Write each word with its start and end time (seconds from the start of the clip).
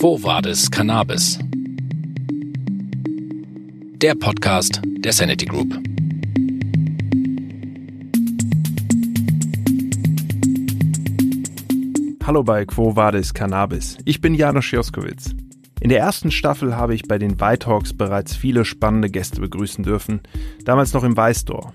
Quo 0.00 0.16
Vadis 0.22 0.70
Cannabis? 0.70 1.40
Der 4.00 4.14
Podcast 4.14 4.80
der 4.84 5.12
Sanity 5.12 5.44
Group. 5.44 5.76
Hallo 12.24 12.44
bei 12.44 12.64
Quo 12.64 12.94
Vadis 12.94 13.34
Cannabis. 13.34 13.98
Ich 14.04 14.20
bin 14.20 14.34
Janusz 14.34 14.70
Joskowitz. 14.70 15.34
In 15.80 15.88
der 15.88 15.98
ersten 15.98 16.30
Staffel 16.30 16.76
habe 16.76 16.94
ich 16.94 17.08
bei 17.08 17.18
den 17.18 17.40
White 17.40 17.68
bereits 17.96 18.36
viele 18.36 18.64
spannende 18.64 19.10
Gäste 19.10 19.40
begrüßen 19.40 19.82
dürfen, 19.82 20.20
damals 20.64 20.92
noch 20.92 21.02
im 21.02 21.16
Weißdor. 21.16 21.72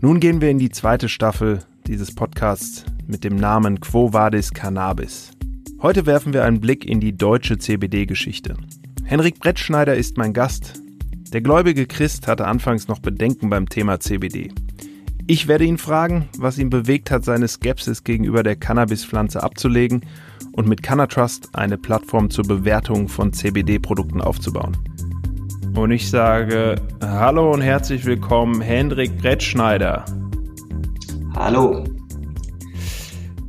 Nun 0.00 0.20
gehen 0.20 0.40
wir 0.40 0.50
in 0.50 0.60
die 0.60 0.70
zweite 0.70 1.08
Staffel 1.08 1.58
dieses 1.88 2.14
Podcasts 2.14 2.84
mit 3.08 3.24
dem 3.24 3.34
Namen 3.34 3.80
Quo 3.80 4.12
Vadis 4.12 4.52
Cannabis. 4.52 5.31
Heute 5.82 6.06
werfen 6.06 6.32
wir 6.32 6.44
einen 6.44 6.60
Blick 6.60 6.84
in 6.84 7.00
die 7.00 7.16
deutsche 7.16 7.58
CBD-Geschichte. 7.58 8.54
Henrik 9.02 9.40
Brettschneider 9.40 9.96
ist 9.96 10.16
mein 10.16 10.32
Gast. 10.32 10.80
Der 11.32 11.40
gläubige 11.40 11.86
Christ 11.86 12.28
hatte 12.28 12.46
anfangs 12.46 12.86
noch 12.86 13.00
Bedenken 13.00 13.50
beim 13.50 13.68
Thema 13.68 13.98
CBD. 13.98 14.52
Ich 15.26 15.48
werde 15.48 15.64
ihn 15.64 15.78
fragen, 15.78 16.28
was 16.38 16.58
ihn 16.58 16.70
bewegt 16.70 17.10
hat, 17.10 17.24
seine 17.24 17.48
Skepsis 17.48 18.04
gegenüber 18.04 18.44
der 18.44 18.54
Cannabispflanze 18.54 19.42
abzulegen 19.42 20.06
und 20.52 20.68
mit 20.68 20.84
Cannatrust 20.84 21.48
eine 21.52 21.78
Plattform 21.78 22.30
zur 22.30 22.44
Bewertung 22.44 23.08
von 23.08 23.32
CBD-Produkten 23.32 24.20
aufzubauen. 24.20 24.76
Und 25.74 25.90
ich 25.90 26.08
sage 26.08 26.76
Hallo 27.00 27.50
und 27.52 27.60
herzlich 27.60 28.04
willkommen, 28.04 28.60
Hendrik 28.60 29.18
Brettschneider. 29.18 30.04
Hallo. 31.34 31.84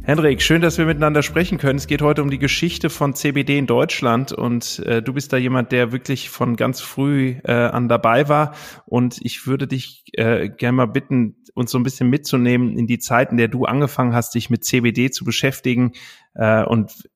Hendrik, 0.05 0.41
schön, 0.41 0.61
dass 0.61 0.77
wir 0.77 0.85
miteinander 0.85 1.23
sprechen 1.23 1.57
können. 1.57 1.77
Es 1.79 1.87
geht 1.87 2.01
heute 2.01 2.21
um 2.21 2.29
die 2.29 2.37
Geschichte 2.37 2.89
von 2.89 3.15
CBD 3.15 3.57
in 3.57 3.67
Deutschland 3.67 4.33
und 4.33 4.79
äh, 4.79 5.01
du 5.01 5.13
bist 5.13 5.31
da 5.31 5.37
jemand, 5.37 5.71
der 5.71 5.93
wirklich 5.93 6.29
von 6.29 6.57
ganz 6.57 6.81
früh 6.81 7.37
äh, 7.45 7.53
an 7.53 7.87
dabei 7.87 8.27
war 8.27 8.53
und 8.85 9.19
ich 9.21 9.47
würde 9.47 9.65
dich 9.65 10.03
äh, 10.11 10.49
gerne 10.49 10.75
mal 10.75 10.87
bitten, 10.87 11.37
uns 11.53 11.71
so 11.71 11.79
ein 11.79 11.83
bisschen 11.83 12.09
mitzunehmen 12.09 12.77
in 12.77 12.85
die 12.85 12.99
Zeit, 12.99 13.31
in 13.31 13.37
der 13.37 13.47
du 13.47 13.63
angefangen 13.63 14.13
hast, 14.13 14.35
dich 14.35 14.49
mit 14.49 14.65
CBD 14.65 15.09
zu 15.09 15.23
beschäftigen 15.23 15.93
äh, 16.33 16.65
und 16.65 17.09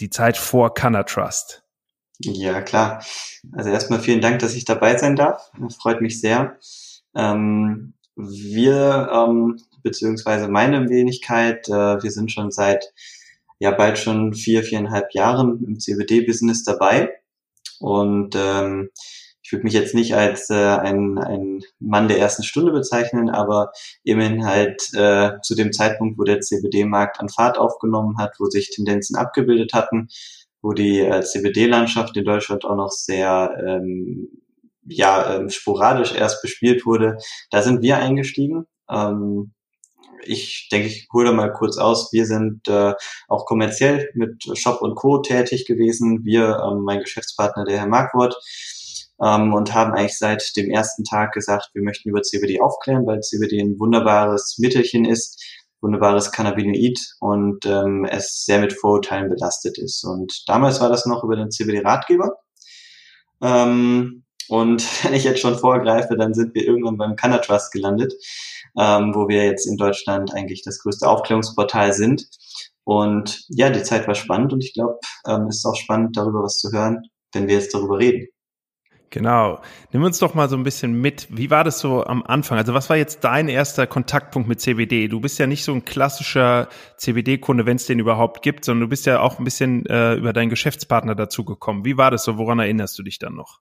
die 0.00 0.10
Zeit 0.10 0.36
vor 0.36 0.74
Cannatrust. 0.74 1.64
Ja, 2.18 2.60
klar. 2.60 3.02
Also 3.52 3.70
erstmal 3.70 4.00
vielen 4.00 4.20
Dank, 4.20 4.40
dass 4.40 4.54
ich 4.54 4.66
dabei 4.66 4.98
sein 4.98 5.16
darf. 5.16 5.50
Das 5.58 5.76
freut 5.76 6.02
mich 6.02 6.20
sehr. 6.20 6.58
Ähm, 7.16 7.94
wir 8.14 9.08
ähm, 9.10 9.56
beziehungsweise 9.84 10.48
meine 10.48 10.88
Wenigkeit. 10.88 11.68
Äh, 11.68 12.02
wir 12.02 12.10
sind 12.10 12.32
schon 12.32 12.50
seit 12.50 12.92
ja 13.60 13.70
bald 13.70 13.98
schon 13.98 14.34
vier, 14.34 14.64
viereinhalb 14.64 15.14
Jahren 15.14 15.62
im 15.64 15.78
CBD-Business 15.78 16.64
dabei. 16.64 17.14
Und 17.78 18.34
ähm, 18.36 18.90
ich 19.42 19.52
würde 19.52 19.64
mich 19.64 19.74
jetzt 19.74 19.94
nicht 19.94 20.14
als 20.14 20.50
äh, 20.50 20.54
ein, 20.54 21.18
ein 21.18 21.60
Mann 21.78 22.08
der 22.08 22.18
ersten 22.18 22.42
Stunde 22.42 22.72
bezeichnen, 22.72 23.28
aber 23.28 23.72
immerhin 24.02 24.44
halt 24.46 24.82
äh, 24.94 25.32
zu 25.42 25.54
dem 25.54 25.72
Zeitpunkt, 25.72 26.18
wo 26.18 26.24
der 26.24 26.40
CBD-Markt 26.40 27.20
an 27.20 27.28
Fahrt 27.28 27.58
aufgenommen 27.58 28.16
hat, 28.18 28.34
wo 28.38 28.46
sich 28.46 28.70
Tendenzen 28.70 29.16
abgebildet 29.16 29.74
hatten, 29.74 30.08
wo 30.62 30.72
die 30.72 31.00
äh, 31.00 31.20
CBD-Landschaft 31.20 32.16
in 32.16 32.24
Deutschland 32.24 32.64
auch 32.64 32.76
noch 32.76 32.90
sehr 32.90 33.54
ähm, 33.64 34.28
ja, 34.86 35.36
ähm, 35.36 35.50
sporadisch 35.50 36.14
erst 36.14 36.42
bespielt 36.42 36.84
wurde, 36.84 37.16
da 37.50 37.62
sind 37.62 37.82
wir 37.82 37.98
eingestiegen. 37.98 38.66
Ähm, 38.90 39.53
ich 40.22 40.68
denke, 40.70 40.88
ich 40.88 41.08
hole 41.12 41.32
mal 41.32 41.52
kurz 41.52 41.78
aus. 41.78 42.12
Wir 42.12 42.26
sind 42.26 42.66
äh, 42.68 42.94
auch 43.28 43.46
kommerziell 43.46 44.10
mit 44.14 44.44
Shop 44.58 44.82
und 44.82 44.94
Co. 44.94 45.18
tätig 45.18 45.66
gewesen. 45.66 46.24
Wir, 46.24 46.58
ähm, 46.64 46.82
mein 46.84 47.00
Geschäftspartner, 47.00 47.64
der 47.64 47.78
Herr 47.78 47.86
Markwort, 47.86 48.36
ähm, 49.22 49.54
und 49.54 49.74
haben 49.74 49.92
eigentlich 49.92 50.18
seit 50.18 50.56
dem 50.56 50.70
ersten 50.70 51.04
Tag 51.04 51.32
gesagt, 51.32 51.70
wir 51.74 51.82
möchten 51.82 52.08
über 52.08 52.22
CBD 52.22 52.60
aufklären, 52.60 53.06
weil 53.06 53.20
CBD 53.20 53.60
ein 53.60 53.78
wunderbares 53.78 54.56
Mittelchen 54.58 55.04
ist, 55.04 55.42
wunderbares 55.80 56.32
Cannabinoid 56.32 56.98
und 57.20 57.64
ähm, 57.66 58.06
es 58.10 58.44
sehr 58.44 58.60
mit 58.60 58.72
Vorurteilen 58.72 59.28
belastet 59.28 59.78
ist. 59.78 60.04
Und 60.04 60.48
damals 60.48 60.80
war 60.80 60.88
das 60.88 61.06
noch 61.06 61.22
über 61.22 61.36
den 61.36 61.50
CBD-Ratgeber. 61.50 62.38
Ähm, 63.42 64.23
und 64.48 64.82
wenn 65.04 65.14
ich 65.14 65.24
jetzt 65.24 65.40
schon 65.40 65.58
vorgreife, 65.58 66.16
dann 66.16 66.34
sind 66.34 66.54
wir 66.54 66.64
irgendwann 66.64 66.96
beim 66.96 67.16
Cannatrust 67.16 67.72
gelandet 67.72 68.14
ähm, 68.78 69.14
wo 69.14 69.28
wir 69.28 69.44
jetzt 69.44 69.66
in 69.66 69.76
Deutschland 69.76 70.34
eigentlich 70.34 70.62
das 70.62 70.80
größte 70.80 71.08
Aufklärungsportal 71.08 71.92
sind. 71.92 72.26
Und 72.84 73.44
ja, 73.48 73.70
die 73.70 73.82
Zeit 73.82 74.06
war 74.06 74.14
spannend 74.14 74.52
und 74.52 74.62
ich 74.62 74.74
glaube, 74.74 74.98
ähm, 75.26 75.46
es 75.48 75.58
ist 75.58 75.64
auch 75.64 75.76
spannend, 75.76 76.16
darüber 76.16 76.42
was 76.42 76.58
zu 76.58 76.70
hören, 76.72 77.02
wenn 77.32 77.48
wir 77.48 77.54
jetzt 77.54 77.74
darüber 77.74 77.98
reden. 77.98 78.28
Genau. 79.10 79.60
Nimm 79.92 80.02
uns 80.02 80.18
doch 80.18 80.34
mal 80.34 80.48
so 80.48 80.56
ein 80.56 80.64
bisschen 80.64 81.00
mit. 81.00 81.28
Wie 81.30 81.48
war 81.48 81.62
das 81.62 81.78
so 81.78 82.04
am 82.04 82.24
Anfang? 82.24 82.58
Also 82.58 82.74
was 82.74 82.90
war 82.90 82.96
jetzt 82.96 83.22
dein 83.22 83.48
erster 83.48 83.86
Kontaktpunkt 83.86 84.48
mit 84.48 84.60
CBD? 84.60 85.06
Du 85.06 85.20
bist 85.20 85.38
ja 85.38 85.46
nicht 85.46 85.62
so 85.62 85.72
ein 85.72 85.84
klassischer 85.84 86.68
CBD-Kunde, 86.96 87.64
wenn 87.64 87.76
es 87.76 87.86
den 87.86 88.00
überhaupt 88.00 88.42
gibt, 88.42 88.64
sondern 88.64 88.82
du 88.82 88.88
bist 88.88 89.06
ja 89.06 89.20
auch 89.20 89.38
ein 89.38 89.44
bisschen 89.44 89.86
äh, 89.86 90.14
über 90.14 90.32
deinen 90.32 90.50
Geschäftspartner 90.50 91.14
dazu 91.14 91.44
gekommen. 91.44 91.84
Wie 91.84 91.96
war 91.96 92.10
das 92.10 92.24
so? 92.24 92.38
Woran 92.38 92.58
erinnerst 92.58 92.98
du 92.98 93.04
dich 93.04 93.20
dann 93.20 93.36
noch? 93.36 93.60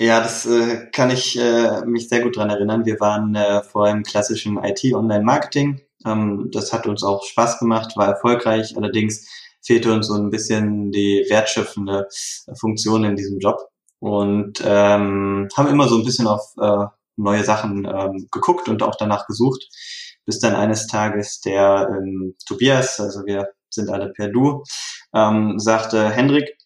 Ja, 0.00 0.20
das 0.20 0.46
äh, 0.46 0.86
kann 0.92 1.10
ich 1.10 1.38
äh, 1.38 1.84
mich 1.84 2.08
sehr 2.08 2.22
gut 2.22 2.34
dran 2.34 2.48
erinnern. 2.48 2.86
Wir 2.86 2.98
waren 3.00 3.34
äh, 3.34 3.62
vor 3.62 3.86
im 3.86 4.02
klassischen 4.02 4.56
IT-Online-Marketing. 4.56 5.82
Ähm, 6.06 6.48
das 6.54 6.72
hat 6.72 6.86
uns 6.86 7.02
auch 7.04 7.22
Spaß 7.22 7.58
gemacht, 7.58 7.98
war 7.98 8.08
erfolgreich. 8.08 8.78
Allerdings 8.78 9.28
fehlte 9.60 9.92
uns 9.92 10.06
so 10.06 10.14
ein 10.14 10.30
bisschen 10.30 10.90
die 10.90 11.26
wertschöpfende 11.28 12.08
Funktion 12.58 13.04
in 13.04 13.14
diesem 13.14 13.40
Job 13.40 13.58
und 13.98 14.62
ähm, 14.64 15.48
haben 15.54 15.68
immer 15.68 15.86
so 15.86 15.98
ein 15.98 16.04
bisschen 16.06 16.28
auf 16.28 16.54
äh, 16.58 16.86
neue 17.16 17.44
Sachen 17.44 17.84
ähm, 17.84 18.26
geguckt 18.32 18.70
und 18.70 18.82
auch 18.82 18.96
danach 18.96 19.26
gesucht, 19.26 19.68
bis 20.24 20.38
dann 20.38 20.54
eines 20.54 20.86
Tages 20.86 21.42
der 21.42 21.90
ähm, 21.90 22.36
Tobias, 22.46 23.00
also 23.00 23.26
wir 23.26 23.50
sind 23.68 23.90
alle 23.90 24.14
per 24.14 24.28
Du, 24.28 24.64
ähm, 25.14 25.58
sagte, 25.58 26.08
Hendrik, 26.08 26.56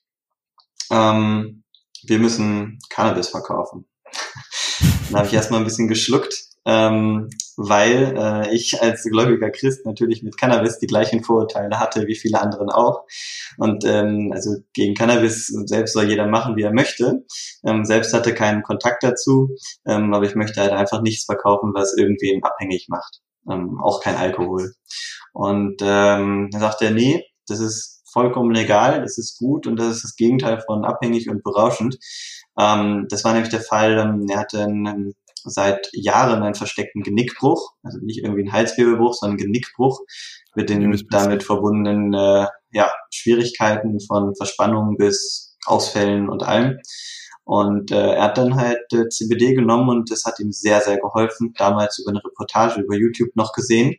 ähm, 0.93 1.64
wir 2.09 2.19
müssen 2.19 2.79
Cannabis 2.91 3.29
verkaufen. 3.29 3.87
Dann 5.11 5.19
habe 5.19 5.29
ich 5.29 5.35
erstmal 5.35 5.61
ein 5.61 5.65
bisschen 5.65 5.89
geschluckt, 5.89 6.35
ähm, 6.67 7.29
weil 7.57 8.15
äh, 8.17 8.55
ich 8.55 8.83
als 8.83 9.03
gläubiger 9.05 9.51
Christ 9.51 9.85
natürlich 9.85 10.23
mit 10.23 10.39
Cannabis 10.39 10.79
die 10.79 10.87
gleichen 10.87 11.23
Vorurteile 11.23 11.79
hatte 11.79 12.07
wie 12.07 12.17
viele 12.17 12.41
anderen 12.41 12.71
auch. 12.71 13.05
Und 13.59 13.85
ähm, 13.85 14.31
also 14.33 14.57
gegen 14.73 14.95
Cannabis 14.95 15.47
selbst 15.67 15.93
soll 15.93 16.09
jeder 16.09 16.27
machen, 16.27 16.57
wie 16.57 16.63
er 16.63 16.73
möchte. 16.73 17.25
Ähm, 17.65 17.85
selbst 17.85 18.15
hatte 18.15 18.35
keinen 18.35 18.63
Kontakt 18.63 19.03
dazu, 19.03 19.51
ähm, 19.87 20.15
aber 20.15 20.25
ich 20.25 20.35
möchte 20.35 20.61
halt 20.61 20.73
einfach 20.73 21.03
nichts 21.03 21.25
verkaufen, 21.25 21.73
was 21.75 21.97
irgendwen 21.97 22.43
abhängig 22.43 22.87
macht. 22.89 23.21
Ähm, 23.51 23.79
auch 23.83 24.01
kein 24.01 24.17
Alkohol. 24.17 24.73
Und 25.33 25.83
ähm, 25.83 26.49
dann 26.51 26.61
sagt 26.61 26.81
er, 26.83 26.93
nee, 26.93 27.25
das 27.47 27.61
ist 27.61 27.94
vollkommen 28.15 28.55
legal, 28.55 29.03
das 29.03 29.19
ist 29.19 29.39
gut 29.39 29.67
und 29.67 29.77
das 29.77 29.97
ist 29.97 30.05
das 30.05 30.17
Gegenteil 30.17 30.63
von 30.65 30.85
abhängig 30.85 31.29
und 31.29 31.43
berauschend. 31.43 31.99
Ähm, 32.59 33.07
das 33.11 33.25
war 33.25 33.33
nämlich 33.33 33.51
der 33.51 33.61
Fall, 33.61 33.99
ähm, 33.99 34.27
er 34.31 34.39
hatte 34.39 34.63
einen, 34.63 35.13
seit 35.45 35.91
Jahren 35.93 36.43
einen 36.43 36.55
versteckten 36.55 37.03
Genickbruch, 37.03 37.73
also 37.83 37.99
nicht 38.01 38.23
irgendwie 38.23 38.45
ein 38.45 38.53
Halswirbelbruch, 38.53 39.15
sondern 39.15 39.37
Genickbruch 39.37 40.01
mit 40.55 40.71
den 40.71 40.97
damit 41.11 41.43
verbundenen 41.43 42.15
äh, 42.15 42.47
ja, 42.73 42.91
Schwierigkeiten 43.11 43.99
von 44.01 44.35
Verspannungen 44.37 44.97
bis 44.97 45.57
Ausfällen 45.67 46.29
und 46.29 46.45
allem. 46.45 46.79
Und 47.45 47.91
äh, 47.91 48.15
er 48.15 48.23
hat 48.23 48.39
dann 48.39 48.57
halt 48.57 48.81
äh, 48.93 49.09
CBD 49.09 49.55
genommen 49.55 49.91
und 49.91 50.11
das 50.11 50.25
hat 50.25 50.41
ihm 50.41 50.51
sehr, 50.51 50.81
sehr 50.81 50.99
geholfen. 50.99 51.53
Damals 51.59 51.99
über 51.99 52.11
eine 52.11 52.25
Reportage 52.25 52.81
über 52.81 52.97
YouTube 52.97 53.37
noch 53.37 53.53
gesehen. 53.53 53.97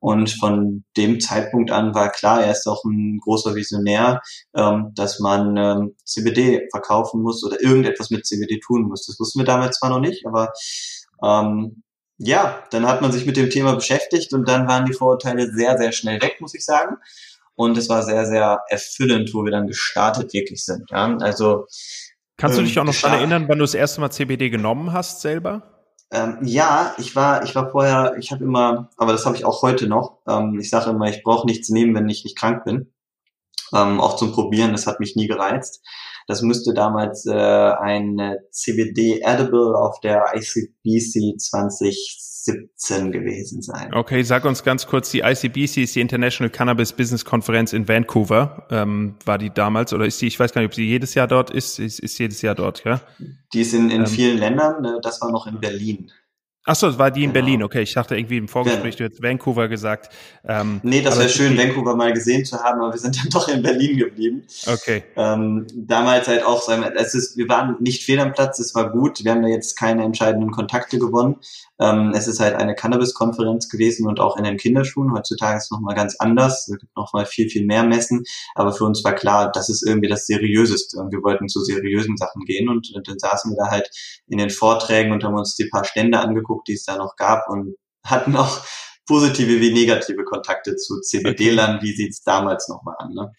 Und 0.00 0.30
von 0.30 0.84
dem 0.96 1.20
Zeitpunkt 1.20 1.70
an 1.70 1.94
war 1.94 2.10
klar, 2.10 2.42
er 2.42 2.52
ist 2.52 2.66
auch 2.66 2.84
ein 2.84 3.18
großer 3.22 3.54
Visionär, 3.54 4.22
ähm, 4.56 4.92
dass 4.94 5.20
man 5.20 5.56
ähm, 5.58 5.94
CBD 6.04 6.68
verkaufen 6.70 7.22
muss 7.22 7.44
oder 7.44 7.60
irgendetwas 7.60 8.10
mit 8.10 8.26
CBD 8.26 8.60
tun 8.60 8.88
muss. 8.88 9.06
Das 9.06 9.20
wussten 9.20 9.40
wir 9.40 9.46
damals 9.46 9.78
zwar 9.78 9.90
noch 9.90 10.00
nicht, 10.00 10.26
aber 10.26 10.52
ähm, 11.22 11.82
ja, 12.16 12.64
dann 12.70 12.86
hat 12.86 13.02
man 13.02 13.12
sich 13.12 13.26
mit 13.26 13.36
dem 13.36 13.50
Thema 13.50 13.74
beschäftigt 13.74 14.32
und 14.32 14.48
dann 14.48 14.66
waren 14.66 14.86
die 14.86 14.94
Vorurteile 14.94 15.50
sehr, 15.52 15.76
sehr 15.78 15.92
schnell 15.92 16.20
weg, 16.22 16.36
muss 16.40 16.54
ich 16.54 16.64
sagen. 16.64 16.96
Und 17.54 17.76
es 17.76 17.90
war 17.90 18.02
sehr, 18.02 18.24
sehr 18.24 18.60
erfüllend, 18.68 19.34
wo 19.34 19.44
wir 19.44 19.50
dann 19.50 19.66
gestartet 19.66 20.32
wirklich 20.32 20.64
sind. 20.64 20.90
Ja? 20.90 21.14
Also 21.18 21.66
Kannst 22.38 22.58
du 22.58 22.62
dich 22.62 22.78
auch 22.78 22.84
noch 22.84 22.94
daran 22.94 23.18
erinnern, 23.18 23.48
wann 23.48 23.58
du 23.58 23.64
das 23.64 23.74
erste 23.74 24.00
Mal 24.00 24.10
CBD 24.10 24.48
genommen 24.48 24.94
hast 24.94 25.20
selber? 25.20 25.79
Ähm, 26.12 26.38
ja, 26.42 26.94
ich 26.98 27.14
war, 27.16 27.44
ich 27.44 27.54
war 27.54 27.70
vorher, 27.70 28.16
ich 28.18 28.32
habe 28.32 28.44
immer, 28.44 28.90
aber 28.96 29.12
das 29.12 29.26
habe 29.26 29.36
ich 29.36 29.44
auch 29.44 29.62
heute 29.62 29.86
noch. 29.88 30.18
Ähm, 30.28 30.58
ich 30.60 30.70
sage 30.70 30.90
immer, 30.90 31.08
ich 31.08 31.22
brauche 31.22 31.46
nichts 31.46 31.68
nehmen, 31.68 31.94
wenn 31.94 32.08
ich 32.08 32.24
nicht 32.24 32.36
krank 32.38 32.64
bin. 32.64 32.92
ähm, 33.74 34.00
auch 34.00 34.16
zum 34.16 34.32
Probieren, 34.32 34.72
das 34.72 34.86
hat 34.86 35.00
mich 35.00 35.16
nie 35.16 35.28
gereizt. 35.28 35.82
Das 36.26 36.42
müsste 36.42 36.74
damals 36.74 37.26
äh, 37.26 37.32
ein 37.32 38.36
CBD 38.52 39.20
Edible 39.22 39.76
auf 39.76 40.00
der 40.00 40.32
ICBC 40.34 41.38
2017 42.44 43.12
gewesen 43.12 43.62
sein. 43.62 43.92
Okay, 43.94 44.22
sag 44.22 44.44
uns 44.44 44.64
ganz 44.64 44.86
kurz, 44.86 45.10
die 45.10 45.20
ICBC 45.20 45.82
ist 45.82 45.94
die 45.94 46.00
International 46.00 46.50
Cannabis 46.50 46.92
Business 46.92 47.24
Conference 47.24 47.72
in 47.72 47.88
Vancouver. 47.88 48.66
Ähm, 48.70 49.16
war 49.24 49.38
die 49.38 49.50
damals 49.50 49.92
oder 49.92 50.06
ist 50.06 50.20
die, 50.20 50.26
ich 50.26 50.38
weiß 50.38 50.52
gar 50.52 50.60
nicht, 50.60 50.70
ob 50.70 50.74
sie 50.74 50.86
jedes 50.86 51.14
Jahr 51.14 51.26
dort 51.26 51.50
ist, 51.50 51.78
ist, 51.78 51.98
ist 51.98 52.18
jedes 52.18 52.42
Jahr 52.42 52.54
dort, 52.54 52.84
ja? 52.84 53.00
Die 53.52 53.60
ist 53.60 53.74
in, 53.74 53.90
in 53.90 54.02
ähm, 54.02 54.06
vielen 54.06 54.38
Ländern, 54.38 54.82
ne, 54.82 55.00
das 55.02 55.20
war 55.20 55.30
noch 55.30 55.46
in 55.46 55.60
Berlin. 55.60 56.10
Ach 56.66 56.76
so, 56.76 56.88
es 56.88 56.98
war 56.98 57.10
die 57.10 57.24
in 57.24 57.32
genau. 57.32 57.44
Berlin. 57.44 57.62
Okay, 57.62 57.82
ich 57.82 57.94
dachte 57.94 58.16
irgendwie 58.16 58.36
im 58.36 58.46
Vorgespräch, 58.46 58.94
ja. 58.94 58.98
du 58.98 59.04
hättest 59.04 59.22
Vancouver 59.22 59.68
gesagt. 59.68 60.12
Ähm, 60.46 60.80
nee, 60.82 61.00
das 61.00 61.18
wäre 61.18 61.30
schön, 61.30 61.56
Vancouver 61.56 61.96
mal 61.96 62.12
gesehen 62.12 62.44
zu 62.44 62.62
haben, 62.62 62.80
aber 62.80 62.92
wir 62.92 62.98
sind 62.98 63.16
dann 63.22 63.30
doch 63.30 63.48
in 63.48 63.62
Berlin 63.62 63.96
geblieben. 63.96 64.44
Okay. 64.66 65.02
Ähm, 65.16 65.66
damals 65.74 66.28
halt 66.28 66.44
auch, 66.44 66.68
es 66.96 67.14
ist, 67.14 67.38
wir 67.38 67.48
waren 67.48 67.76
nicht 67.80 68.04
fehl 68.04 68.20
am 68.20 68.32
Platz, 68.32 68.58
es 68.58 68.74
war 68.74 68.92
gut. 68.92 69.24
Wir 69.24 69.32
haben 69.32 69.42
da 69.42 69.48
jetzt 69.48 69.76
keine 69.78 70.04
entscheidenden 70.04 70.50
Kontakte 70.50 70.98
gewonnen. 70.98 71.36
Ähm, 71.80 72.12
es 72.14 72.28
ist 72.28 72.40
halt 72.40 72.54
eine 72.54 72.74
Cannabis-Konferenz 72.74 73.70
gewesen 73.70 74.06
und 74.06 74.20
auch 74.20 74.36
in 74.36 74.44
den 74.44 74.58
Kinderschuhen. 74.58 75.14
Heutzutage 75.14 75.56
ist 75.56 75.64
es 75.64 75.70
nochmal 75.70 75.94
ganz 75.94 76.16
anders. 76.16 76.68
Es 76.68 76.78
gibt 76.78 76.94
nochmal 76.94 77.24
viel, 77.24 77.48
viel 77.48 77.64
mehr 77.64 77.84
Messen. 77.84 78.24
Aber 78.54 78.72
für 78.72 78.84
uns 78.84 79.02
war 79.02 79.14
klar, 79.14 79.50
das 79.50 79.70
ist 79.70 79.86
irgendwie 79.86 80.08
das 80.08 80.26
Seriöseste. 80.26 80.98
Und 80.98 81.10
wir 81.10 81.22
wollten 81.22 81.48
zu 81.48 81.64
seriösen 81.64 82.18
Sachen 82.18 82.44
gehen. 82.44 82.68
Und, 82.68 82.92
und 82.94 83.08
dann 83.08 83.18
saßen 83.18 83.52
wir 83.52 83.56
da 83.56 83.70
halt 83.70 83.90
in 84.28 84.36
den 84.36 84.50
Vorträgen 84.50 85.12
und 85.12 85.24
haben 85.24 85.34
uns 85.34 85.56
die 85.56 85.68
paar 85.68 85.84
Stände 85.84 86.20
angeguckt, 86.20 86.49
die 86.66 86.74
es 86.74 86.84
da 86.84 86.96
noch 86.96 87.16
gab 87.16 87.48
und 87.48 87.74
hatten 88.04 88.36
auch 88.36 88.60
positive 89.06 89.60
wie 89.60 89.72
negative 89.72 90.24
Kontakte 90.24 90.76
zu 90.76 91.00
CBD-Lern. 91.00 91.80
Wie 91.82 91.92
sieht's 91.92 92.22
damals 92.22 92.68
nochmal 92.68 92.94
an? 92.98 93.08
Ne? 93.08 93.32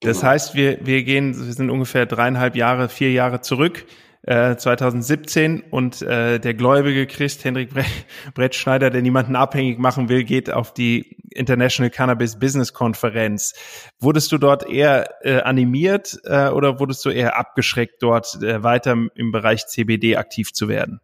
Genau. 0.00 0.12
Das 0.12 0.22
heißt, 0.22 0.54
wir, 0.54 0.86
wir 0.86 1.02
gehen, 1.02 1.36
wir 1.36 1.52
sind 1.52 1.70
ungefähr 1.70 2.06
dreieinhalb 2.06 2.56
Jahre, 2.56 2.88
vier 2.88 3.12
Jahre 3.12 3.40
zurück. 3.40 3.84
2017 4.26 5.60
äh, 5.60 5.64
und 5.70 6.02
äh, 6.02 6.38
der 6.38 6.52
gläubige 6.52 7.06
Christ 7.06 7.44
Hendrik 7.44 7.72
Bre 7.72 7.84
Brettschneider, 8.34 8.90
der 8.90 9.00
niemanden 9.00 9.36
abhängig 9.36 9.78
machen 9.78 10.08
will, 10.08 10.24
geht 10.24 10.52
auf 10.52 10.74
die 10.74 11.16
International 11.30 11.88
Cannabis 11.88 12.38
Business 12.38 12.74
Konferenz. 12.74 13.54
Wurdest 14.00 14.30
du 14.32 14.38
dort 14.38 14.68
eher 14.68 15.08
äh, 15.22 15.40
animiert 15.40 16.18
äh, 16.24 16.48
oder 16.48 16.78
wurdest 16.78 17.04
du 17.04 17.10
eher 17.10 17.38
abgeschreckt, 17.38 18.02
dort 18.02 18.42
äh, 18.42 18.62
weiter 18.62 18.96
im 19.14 19.32
Bereich 19.32 19.66
CBD 19.66 20.16
aktiv 20.16 20.52
zu 20.52 20.68
werden? 20.68 21.00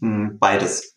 Hm, 0.00 0.38
beides, 0.38 0.94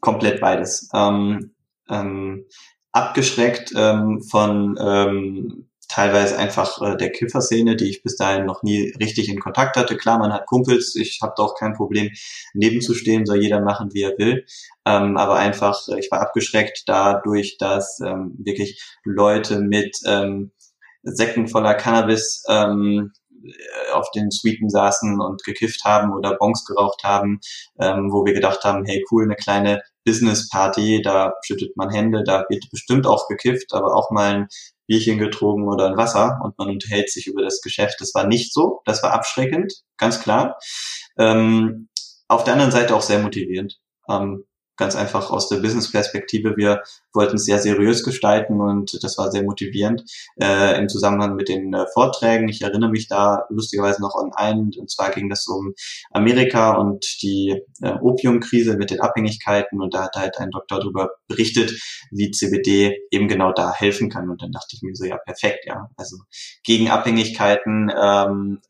komplett 0.00 0.40
beides. 0.40 0.88
Ähm, 0.94 1.54
ähm, 1.88 2.46
abgeschreckt 2.92 3.72
ähm, 3.76 4.22
von 4.22 4.76
ähm, 4.80 5.68
teilweise 5.88 6.36
einfach 6.38 6.80
äh, 6.82 6.96
der 6.96 7.10
Kifferszene, 7.10 7.76
die 7.76 7.88
ich 7.88 8.02
bis 8.02 8.16
dahin 8.16 8.44
noch 8.44 8.62
nie 8.62 8.92
richtig 9.00 9.28
in 9.28 9.40
Kontakt 9.40 9.76
hatte. 9.76 9.96
Klar, 9.96 10.18
man 10.18 10.32
hat 10.32 10.46
Kumpels, 10.46 10.94
ich 10.96 11.20
habe 11.22 11.32
doch 11.36 11.54
kein 11.54 11.72
Problem, 11.74 12.10
nebenzustehen, 12.54 13.24
soll 13.26 13.42
jeder 13.42 13.60
machen, 13.62 13.90
wie 13.94 14.02
er 14.02 14.18
will. 14.18 14.44
Ähm, 14.84 15.16
aber 15.16 15.36
einfach, 15.36 15.88
äh, 15.88 15.98
ich 15.98 16.10
war 16.10 16.20
abgeschreckt 16.20 16.84
dadurch, 16.86 17.56
dass 17.58 18.00
ähm, 18.00 18.34
wirklich 18.38 18.82
Leute 19.04 19.60
mit 19.60 19.96
ähm, 20.06 20.52
Säcken 21.02 21.48
voller 21.48 21.74
Cannabis 21.74 22.44
ähm, 22.48 23.12
auf 23.92 24.10
den 24.12 24.30
Suiten 24.30 24.68
saßen 24.68 25.20
und 25.20 25.44
gekifft 25.44 25.84
haben 25.84 26.12
oder 26.12 26.36
Bongs 26.36 26.64
geraucht 26.64 27.04
haben, 27.04 27.40
ähm, 27.80 28.10
wo 28.12 28.24
wir 28.24 28.32
gedacht 28.32 28.64
haben, 28.64 28.84
hey 28.84 29.04
cool, 29.10 29.24
eine 29.24 29.36
kleine 29.36 29.82
Business 30.04 30.48
Party, 30.48 31.02
da 31.02 31.34
schüttet 31.44 31.76
man 31.76 31.90
Hände, 31.90 32.24
da 32.24 32.44
wird 32.48 32.64
bestimmt 32.70 33.06
auch 33.06 33.28
gekifft, 33.28 33.72
aber 33.72 33.94
auch 33.94 34.10
mal 34.10 34.34
ein 34.34 34.48
Bierchen 34.86 35.18
getrunken 35.18 35.68
oder 35.68 35.86
ein 35.86 35.96
Wasser 35.96 36.40
und 36.42 36.58
man 36.58 36.70
unterhält 36.70 37.10
sich 37.10 37.26
über 37.26 37.42
das 37.42 37.60
Geschäft. 37.60 37.96
Das 38.00 38.14
war 38.14 38.26
nicht 38.26 38.54
so, 38.54 38.80
das 38.86 39.02
war 39.02 39.12
abschreckend, 39.12 39.74
ganz 39.98 40.20
klar. 40.20 40.58
Ähm, 41.18 41.88
auf 42.26 42.44
der 42.44 42.54
anderen 42.54 42.72
Seite 42.72 42.94
auch 42.94 43.02
sehr 43.02 43.18
motivierend. 43.18 43.78
Ähm, 44.08 44.44
ganz 44.78 44.96
einfach 44.96 45.30
aus 45.30 45.48
der 45.48 45.56
Business-Perspektive. 45.56 46.56
Wir 46.56 46.82
wollten 47.12 47.36
es 47.36 47.44
sehr 47.44 47.58
seriös 47.58 48.02
gestalten 48.04 48.60
und 48.60 49.02
das 49.02 49.18
war 49.18 49.30
sehr 49.30 49.42
motivierend 49.42 50.04
äh, 50.40 50.78
im 50.78 50.88
Zusammenhang 50.88 51.34
mit 51.34 51.48
den 51.48 51.74
äh, 51.74 51.84
Vorträgen. 51.92 52.48
Ich 52.48 52.62
erinnere 52.62 52.90
mich 52.90 53.08
da 53.08 53.44
lustigerweise 53.50 54.00
noch 54.00 54.14
an 54.14 54.32
einen, 54.34 54.70
und 54.78 54.90
zwar 54.90 55.10
ging 55.10 55.28
das 55.28 55.46
um 55.48 55.74
Amerika 56.12 56.76
und 56.76 57.04
die 57.22 57.60
äh, 57.82 57.92
Opiumkrise 58.00 58.76
mit 58.76 58.90
den 58.90 59.00
Abhängigkeiten 59.00 59.82
und 59.82 59.92
da 59.92 60.04
hat 60.04 60.16
halt 60.16 60.38
ein 60.38 60.50
Doktor 60.50 60.78
darüber 60.78 61.10
berichtet, 61.26 61.72
wie 62.10 62.30
CBD 62.30 62.96
eben 63.10 63.28
genau 63.28 63.52
da 63.52 63.74
helfen 63.74 64.08
kann. 64.08 64.30
Und 64.30 64.42
dann 64.42 64.52
dachte 64.52 64.76
ich 64.76 64.82
mir 64.82 64.94
so, 64.94 65.04
ja, 65.04 65.18
perfekt, 65.18 65.66
ja. 65.66 65.90
Also 65.96 66.16
gegen 66.62 66.88
Abhängigkeiten 66.88 67.90
ähm, 67.94 68.60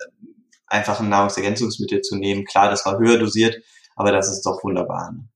einfach 0.66 1.00
ein 1.00 1.08
Nahrungsergänzungsmittel 1.10 2.00
zu 2.00 2.16
nehmen. 2.16 2.44
Klar, 2.44 2.70
das 2.70 2.86
war 2.86 2.98
höher 2.98 3.18
dosiert, 3.18 3.58
aber 3.94 4.10
das 4.12 4.30
ist 4.30 4.42
doch 4.42 4.64
wunderbar. 4.64 5.12
Ne? 5.12 5.28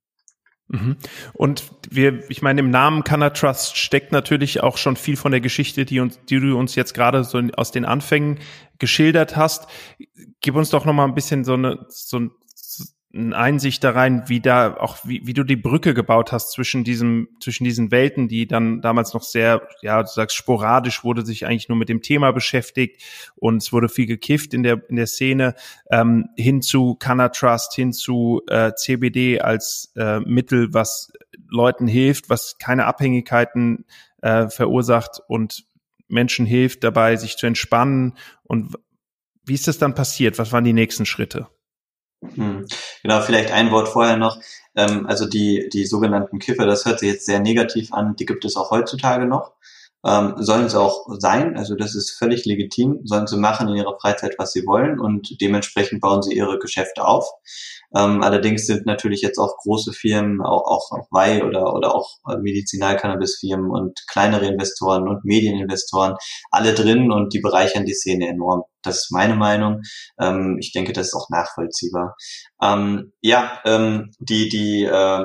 Mhm. 0.72 0.96
Und 1.34 1.70
wir, 1.90 2.28
ich 2.30 2.40
meine, 2.40 2.60
im 2.60 2.70
Namen 2.70 3.04
Canna 3.04 3.30
Trust 3.30 3.76
steckt 3.76 4.10
natürlich 4.10 4.62
auch 4.62 4.78
schon 4.78 4.96
viel 4.96 5.16
von 5.16 5.30
der 5.30 5.42
Geschichte, 5.42 5.84
die 5.84 6.00
uns, 6.00 6.18
die 6.28 6.40
du 6.40 6.58
uns 6.58 6.74
jetzt 6.74 6.94
gerade 6.94 7.24
so 7.24 7.40
aus 7.56 7.70
den 7.72 7.84
Anfängen 7.84 8.38
geschildert 8.78 9.36
hast. 9.36 9.68
Gib 10.40 10.56
uns 10.56 10.70
doch 10.70 10.86
noch 10.86 10.94
mal 10.94 11.04
ein 11.04 11.14
bisschen 11.14 11.44
so 11.44 11.54
eine, 11.54 11.86
so 11.88 12.18
ein 12.18 12.30
Einsicht 13.14 13.84
da 13.84 13.90
rein, 13.90 14.24
wie 14.28 14.40
da 14.40 14.74
auch, 14.78 14.96
wie, 15.04 15.26
wie 15.26 15.34
du 15.34 15.44
die 15.44 15.56
Brücke 15.56 15.92
gebaut 15.92 16.32
hast 16.32 16.52
zwischen 16.52 16.82
diesem, 16.82 17.28
zwischen 17.40 17.64
diesen 17.64 17.90
Welten, 17.90 18.26
die 18.26 18.46
dann 18.46 18.80
damals 18.80 19.12
noch 19.12 19.22
sehr, 19.22 19.68
ja, 19.82 20.02
du 20.02 20.08
sagst, 20.08 20.34
sporadisch 20.34 21.04
wurde 21.04 21.24
sich 21.24 21.44
eigentlich 21.44 21.68
nur 21.68 21.76
mit 21.76 21.90
dem 21.90 22.00
Thema 22.00 22.32
beschäftigt 22.32 23.02
und 23.36 23.62
es 23.62 23.72
wurde 23.72 23.90
viel 23.90 24.06
gekifft 24.06 24.54
in 24.54 24.62
der, 24.62 24.82
in 24.88 24.96
der 24.96 25.06
Szene, 25.06 25.54
ähm, 25.90 26.30
hin 26.36 26.62
zu 26.62 26.94
Canna 26.94 27.28
Trust, 27.28 27.74
hin 27.74 27.92
zu 27.92 28.42
äh, 28.48 28.72
CBD 28.74 29.40
als 29.40 29.92
äh, 29.94 30.20
Mittel, 30.20 30.72
was 30.72 31.12
Leuten 31.48 31.86
hilft, 31.86 32.30
was 32.30 32.56
keine 32.58 32.86
Abhängigkeiten 32.86 33.84
äh, 34.22 34.48
verursacht 34.48 35.20
und 35.28 35.66
Menschen 36.08 36.46
hilft 36.46 36.82
dabei, 36.82 37.16
sich 37.16 37.36
zu 37.36 37.46
entspannen. 37.46 38.14
Und 38.44 38.74
wie 39.44 39.54
ist 39.54 39.68
das 39.68 39.78
dann 39.78 39.94
passiert? 39.94 40.38
Was 40.38 40.52
waren 40.52 40.64
die 40.64 40.72
nächsten 40.72 41.04
Schritte? 41.04 41.48
Hm. 42.22 42.66
Genau, 43.02 43.20
vielleicht 43.20 43.50
ein 43.50 43.70
Wort 43.72 43.88
vorher 43.88 44.16
noch. 44.16 44.40
Ähm, 44.76 45.06
also 45.06 45.26
die, 45.26 45.68
die 45.72 45.84
sogenannten 45.84 46.38
Kiffer, 46.38 46.66
das 46.66 46.84
hört 46.84 47.00
sich 47.00 47.10
jetzt 47.10 47.26
sehr 47.26 47.40
negativ 47.40 47.92
an, 47.92 48.14
die 48.16 48.26
gibt 48.26 48.44
es 48.44 48.56
auch 48.56 48.70
heutzutage 48.70 49.26
noch. 49.26 49.52
Ähm, 50.04 50.34
sollen 50.38 50.68
sie 50.68 50.80
auch 50.80 51.06
sein, 51.18 51.56
also 51.56 51.76
das 51.76 51.94
ist 51.94 52.10
völlig 52.18 52.44
legitim, 52.44 53.00
sollen 53.04 53.28
sie 53.28 53.36
machen 53.36 53.68
in 53.68 53.76
ihrer 53.76 53.96
Freizeit, 54.00 54.34
was 54.36 54.52
sie 54.52 54.66
wollen 54.66 54.98
und 54.98 55.40
dementsprechend 55.40 56.00
bauen 56.00 56.22
sie 56.22 56.34
ihre 56.34 56.58
Geschäfte 56.58 57.04
auf. 57.04 57.28
Ähm, 57.94 58.22
allerdings 58.22 58.66
sind 58.66 58.86
natürlich 58.86 59.22
jetzt 59.22 59.38
auch 59.38 59.56
große 59.58 59.92
Firmen, 59.92 60.40
auch, 60.40 60.64
auch, 60.64 60.90
auch 60.90 61.06
Weih 61.10 61.44
oder, 61.44 61.74
oder 61.74 61.94
auch 61.94 62.16
äh, 62.28 62.36
Medizinal-Cannabis-Firmen 62.36 63.70
und 63.70 64.00
kleinere 64.08 64.46
Investoren 64.46 65.06
und 65.08 65.24
Medieninvestoren 65.24 66.16
alle 66.50 66.74
drin 66.74 67.12
und 67.12 67.32
die 67.32 67.40
bereichern 67.40 67.84
die 67.84 67.94
Szene 67.94 68.28
enorm. 68.28 68.62
Das 68.82 68.96
ist 68.96 69.12
meine 69.12 69.36
Meinung. 69.36 69.82
Ähm, 70.18 70.56
ich 70.58 70.72
denke, 70.72 70.92
das 70.92 71.08
ist 71.08 71.14
auch 71.14 71.28
nachvollziehbar. 71.30 72.16
Ähm, 72.60 73.12
ja, 73.20 73.60
ähm, 73.64 74.10
die, 74.18 74.48
die, 74.48 74.84
äh, 74.84 75.24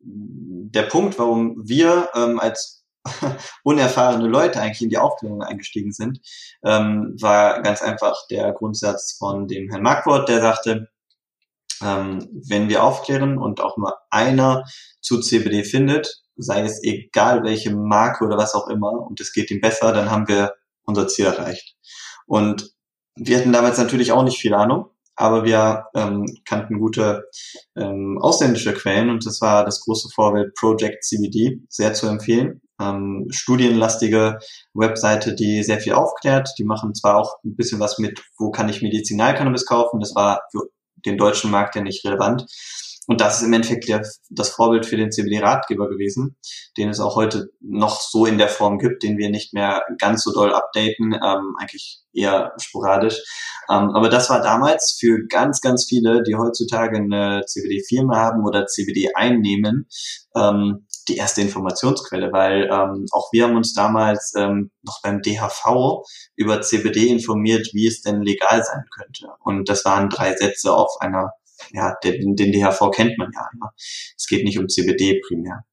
der 0.00 0.82
Punkt, 0.84 1.18
warum 1.18 1.56
wir 1.66 2.10
ähm, 2.14 2.38
als 2.38 2.77
unerfahrene 3.64 4.26
Leute 4.26 4.60
eigentlich 4.60 4.82
in 4.82 4.90
die 4.90 4.98
Aufklärung 4.98 5.42
eingestiegen 5.42 5.92
sind, 5.92 6.20
ähm, 6.64 7.16
war 7.20 7.62
ganz 7.62 7.82
einfach 7.82 8.16
der 8.30 8.52
Grundsatz 8.52 9.16
von 9.18 9.48
dem 9.48 9.68
Herrn 9.70 9.82
Markwort, 9.82 10.28
der 10.28 10.40
sagte, 10.40 10.88
ähm, 11.82 12.28
wenn 12.48 12.68
wir 12.68 12.82
aufklären 12.82 13.38
und 13.38 13.60
auch 13.60 13.76
nur 13.76 13.96
einer 14.10 14.64
zu 15.00 15.20
CBD 15.20 15.64
findet, 15.64 16.22
sei 16.36 16.62
es 16.62 16.82
egal 16.82 17.44
welche 17.44 17.74
Marke 17.74 18.24
oder 18.24 18.36
was 18.36 18.54
auch 18.54 18.68
immer, 18.68 18.92
und 18.92 19.20
es 19.20 19.32
geht 19.32 19.50
ihm 19.50 19.60
besser, 19.60 19.92
dann 19.92 20.10
haben 20.10 20.28
wir 20.28 20.54
unser 20.84 21.08
Ziel 21.08 21.26
erreicht. 21.26 21.76
Und 22.26 22.70
wir 23.16 23.38
hatten 23.38 23.52
damals 23.52 23.78
natürlich 23.78 24.12
auch 24.12 24.22
nicht 24.22 24.38
viel 24.38 24.54
Ahnung, 24.54 24.90
aber 25.16 25.44
wir 25.44 25.86
ähm, 25.94 26.26
kannten 26.44 26.78
gute 26.78 27.28
ähm, 27.76 28.18
ausländische 28.20 28.72
Quellen 28.72 29.10
und 29.10 29.26
das 29.26 29.40
war 29.40 29.64
das 29.64 29.80
große 29.80 30.08
Vorbild 30.14 30.54
Project 30.54 31.04
CBD, 31.04 31.60
sehr 31.68 31.92
zu 31.94 32.06
empfehlen. 32.06 32.60
Ähm, 32.80 33.26
studienlastige 33.30 34.38
Webseite, 34.74 35.34
die 35.34 35.62
sehr 35.62 35.80
viel 35.80 35.94
aufklärt. 35.94 36.50
Die 36.58 36.64
machen 36.64 36.94
zwar 36.94 37.16
auch 37.16 37.36
ein 37.44 37.56
bisschen 37.56 37.80
was 37.80 37.98
mit, 37.98 38.22
wo 38.38 38.50
kann 38.50 38.68
ich 38.68 38.82
Medizinalcannabis 38.82 39.66
kaufen. 39.66 40.00
Das 40.00 40.14
war 40.14 40.42
für 40.50 40.68
den 41.04 41.18
deutschen 41.18 41.50
Markt 41.50 41.74
ja 41.74 41.82
nicht 41.82 42.04
relevant. 42.04 42.46
Und 43.08 43.22
das 43.22 43.38
ist 43.38 43.46
im 43.46 43.54
Endeffekt 43.54 43.88
der, 43.88 44.06
das 44.28 44.50
Vorbild 44.50 44.84
für 44.84 44.98
den 44.98 45.10
CBD-Ratgeber 45.10 45.88
gewesen, 45.88 46.36
den 46.76 46.90
es 46.90 47.00
auch 47.00 47.16
heute 47.16 47.48
noch 47.60 48.02
so 48.02 48.26
in 48.26 48.36
der 48.36 48.48
Form 48.48 48.78
gibt, 48.78 49.02
den 49.02 49.16
wir 49.16 49.30
nicht 49.30 49.54
mehr 49.54 49.82
ganz 49.98 50.22
so 50.24 50.32
doll 50.32 50.54
updaten, 50.54 51.14
ähm, 51.14 51.56
eigentlich 51.58 52.02
eher 52.12 52.52
sporadisch. 52.60 53.16
Ähm, 53.70 53.92
aber 53.94 54.10
das 54.10 54.28
war 54.28 54.42
damals 54.42 54.98
für 55.00 55.26
ganz, 55.26 55.62
ganz 55.62 55.86
viele, 55.86 56.22
die 56.22 56.36
heutzutage 56.36 56.98
eine 56.98 57.44
CBD-Firma 57.46 58.14
haben 58.14 58.44
oder 58.44 58.66
CBD 58.66 59.14
einnehmen, 59.14 59.88
ähm, 60.36 60.86
die 61.08 61.16
erste 61.16 61.40
Informationsquelle, 61.40 62.30
weil 62.30 62.64
ähm, 62.70 63.06
auch 63.12 63.32
wir 63.32 63.44
haben 63.44 63.56
uns 63.56 63.72
damals 63.72 64.34
ähm, 64.36 64.70
noch 64.82 65.00
beim 65.02 65.22
DHV 65.22 66.04
über 66.36 66.60
CBD 66.60 67.08
informiert, 67.08 67.68
wie 67.72 67.86
es 67.86 68.02
denn 68.02 68.20
legal 68.20 68.62
sein 68.62 68.84
könnte. 68.94 69.28
Und 69.40 69.70
das 69.70 69.86
waren 69.86 70.10
drei 70.10 70.36
Sätze 70.36 70.74
auf 70.74 71.00
einer, 71.00 71.32
ja, 71.72 71.94
den, 72.02 72.36
den 72.36 72.52
DHV 72.52 72.90
kennt 72.90 73.18
man 73.18 73.30
ja 73.34 73.48
immer. 73.52 73.72
Es 74.16 74.26
geht 74.26 74.44
nicht 74.44 74.58
um 74.58 74.68
CBD 74.68 75.20
primär. 75.26 75.64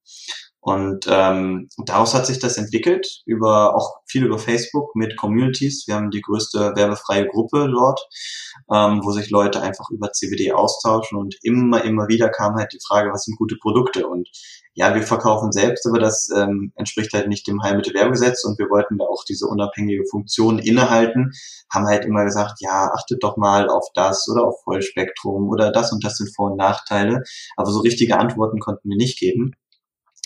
Und 0.66 1.06
ähm, 1.08 1.70
daraus 1.86 2.16
hat 2.16 2.26
sich 2.26 2.40
das 2.40 2.58
entwickelt, 2.58 3.22
über 3.28 3.76
auch 3.76 3.98
viel 4.08 4.26
über 4.26 4.40
Facebook 4.40 4.96
mit 4.96 5.16
Communities. 5.16 5.84
Wir 5.86 5.94
haben 5.94 6.10
die 6.10 6.22
größte 6.22 6.74
werbefreie 6.76 7.28
Gruppe 7.28 7.70
dort, 7.72 8.02
ähm, 8.74 9.02
wo 9.04 9.12
sich 9.12 9.30
Leute 9.30 9.62
einfach 9.62 9.92
über 9.92 10.12
CBD 10.12 10.54
austauschen 10.54 11.20
und 11.20 11.36
immer, 11.44 11.84
immer 11.84 12.08
wieder 12.08 12.30
kam 12.30 12.56
halt 12.56 12.74
die 12.74 12.80
Frage, 12.84 13.12
was 13.12 13.26
sind 13.26 13.38
gute 13.38 13.58
Produkte? 13.62 14.08
Und 14.08 14.28
ja, 14.76 14.94
wir 14.94 15.04
verkaufen 15.04 15.54
selbst, 15.54 15.88
aber 15.88 16.00
das 16.00 16.30
ähm, 16.36 16.74
entspricht 16.76 17.14
halt 17.14 17.30
nicht 17.30 17.48
dem 17.48 17.64
Heilmittelwerbegesetz 17.64 18.44
und 18.44 18.60
wir 18.60 18.70
wollten 18.70 18.98
da 18.98 19.06
auch 19.06 19.24
diese 19.24 19.48
unabhängige 19.48 20.04
Funktion 20.06 20.60
innehalten, 20.60 21.32
haben 21.74 21.88
halt 21.88 22.04
immer 22.04 22.26
gesagt, 22.26 22.60
ja, 22.60 22.92
achtet 22.94 23.24
doch 23.24 23.38
mal 23.38 23.70
auf 23.70 23.88
das 23.96 24.28
oder 24.30 24.46
auf 24.46 24.62
Vollspektrum 24.64 25.48
oder 25.50 25.72
das 25.72 25.94
und 25.94 26.04
das 26.04 26.18
sind 26.18 26.36
Vor- 26.36 26.52
und 26.52 26.58
Nachteile. 26.58 27.24
Aber 27.56 27.72
so 27.72 27.80
richtige 27.80 28.20
Antworten 28.20 28.60
konnten 28.60 28.90
wir 28.90 28.98
nicht 28.98 29.18
geben. 29.18 29.54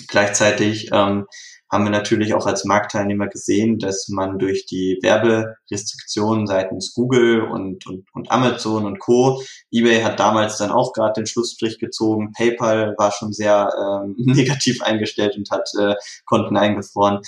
Gleichzeitig 0.08 0.90
ähm, 0.92 1.26
haben 1.72 1.84
wir 1.84 1.92
natürlich 1.92 2.34
auch 2.34 2.48
als 2.48 2.66
Marktteilnehmer 2.66 3.28
gesehen, 3.28 3.78
dass 3.78 4.10
man 4.10 4.40
durch 4.40 4.66
die 4.66 4.98
Werberestriktionen 5.04 6.48
seitens 6.48 6.94
Google 6.94 7.42
und, 7.42 7.86
und, 7.86 8.08
und 8.14 8.32
Amazon 8.32 8.86
und 8.86 9.00
Co. 9.00 9.42
eBay 9.72 10.02
hat 10.02 10.20
damals 10.20 10.58
dann 10.58 10.72
auch 10.72 10.94
gerade 10.94 11.22
den 11.22 11.28
Schlussstrich 11.28 11.78
gezogen. 11.78 12.32
PayPal 12.32 12.96
war 12.98 13.12
schon 13.12 13.34
sehr 13.34 13.72
ähm, 13.78 14.16
negativ 14.18 14.82
eingestellt 14.82 15.38
und 15.38 15.52
hat 15.52 15.70
äh, 15.80 15.94
Konten 16.26 16.58
eingefroren. 16.58 17.22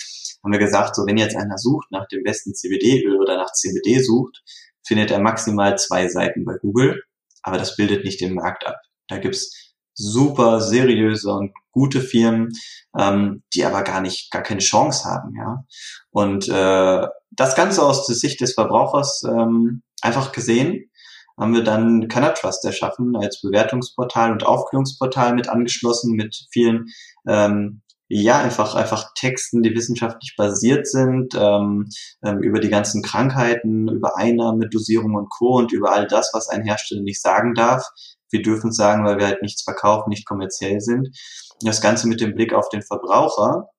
Haben 0.43 0.51
wir 0.51 0.59
gesagt, 0.59 0.95
so 0.95 1.05
wenn 1.05 1.17
jetzt 1.17 1.35
einer 1.35 1.59
sucht 1.59 1.91
nach 1.91 2.07
dem 2.07 2.23
besten 2.23 2.55
CBD-Öl 2.55 3.19
oder 3.19 3.37
nach 3.37 3.51
CBD 3.53 3.99
sucht, 3.99 4.41
findet 4.83 5.11
er 5.11 5.19
maximal 5.19 5.77
zwei 5.77 6.07
Seiten 6.07 6.45
bei 6.45 6.55
Google, 6.57 7.03
aber 7.43 7.59
das 7.59 7.75
bildet 7.75 8.03
nicht 8.03 8.19
den 8.19 8.33
Markt 8.33 8.65
ab. 8.65 8.77
Da 9.07 9.19
gibt's 9.19 9.70
super 9.93 10.61
seriöse 10.61 11.31
und 11.31 11.53
gute 11.71 12.01
Firmen, 12.01 12.49
ähm, 12.97 13.43
die 13.53 13.65
aber 13.65 13.83
gar 13.83 14.01
nicht, 14.01 14.31
gar 14.31 14.41
keine 14.41 14.59
Chance 14.59 15.05
haben, 15.05 15.35
ja. 15.37 15.63
Und 16.11 16.47
äh, 16.49 17.07
das 17.31 17.55
Ganze 17.55 17.83
aus 17.83 18.07
der 18.07 18.15
Sicht 18.15 18.41
des 18.41 18.53
Verbrauchers 18.53 19.23
ähm, 19.23 19.83
einfach 20.01 20.31
gesehen, 20.31 20.89
haben 21.37 21.53
wir 21.53 21.63
dann 21.63 22.07
Canatrust 22.07 22.63
erschaffen 22.65 23.15
als 23.15 23.41
Bewertungsportal 23.41 24.31
und 24.31 24.45
Aufklärungsportal 24.45 25.33
mit 25.33 25.47
angeschlossen, 25.47 26.15
mit 26.15 26.45
vielen 26.51 26.87
ähm, 27.27 27.81
ja, 28.13 28.39
einfach, 28.39 28.75
einfach 28.75 29.13
Texten, 29.15 29.63
die 29.63 29.73
wissenschaftlich 29.73 30.35
basiert 30.35 30.85
sind, 30.85 31.33
ähm, 31.35 31.87
ähm, 32.23 32.39
über 32.39 32.59
die 32.59 32.67
ganzen 32.67 33.01
Krankheiten, 33.01 33.87
über 33.87 34.17
Einnahme, 34.17 34.67
Dosierung 34.67 35.15
und 35.15 35.29
Co. 35.29 35.57
und 35.59 35.71
über 35.71 35.93
all 35.93 36.07
das, 36.07 36.31
was 36.33 36.49
ein 36.49 36.63
Hersteller 36.63 37.03
nicht 37.03 37.21
sagen 37.21 37.53
darf, 37.53 37.85
wir 38.29 38.41
dürfen 38.41 38.71
es 38.71 38.75
sagen, 38.75 39.05
weil 39.05 39.17
wir 39.17 39.27
halt 39.27 39.41
nichts 39.41 39.63
verkaufen, 39.63 40.09
nicht 40.09 40.25
kommerziell 40.25 40.81
sind. 40.81 41.17
Das 41.61 41.79
Ganze 41.79 42.07
mit 42.09 42.19
dem 42.19 42.35
Blick 42.35 42.53
auf 42.53 42.67
den 42.67 42.81
Verbraucher, 42.81 43.69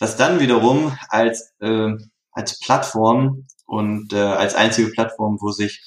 was 0.00 0.16
dann 0.16 0.40
wiederum 0.40 0.96
als, 1.08 1.52
äh, 1.60 1.92
als 2.32 2.58
Plattform 2.58 3.46
und 3.66 4.12
äh, 4.12 4.18
als 4.18 4.56
einzige 4.56 4.90
Plattform, 4.90 5.38
wo 5.40 5.52
sich 5.52 5.80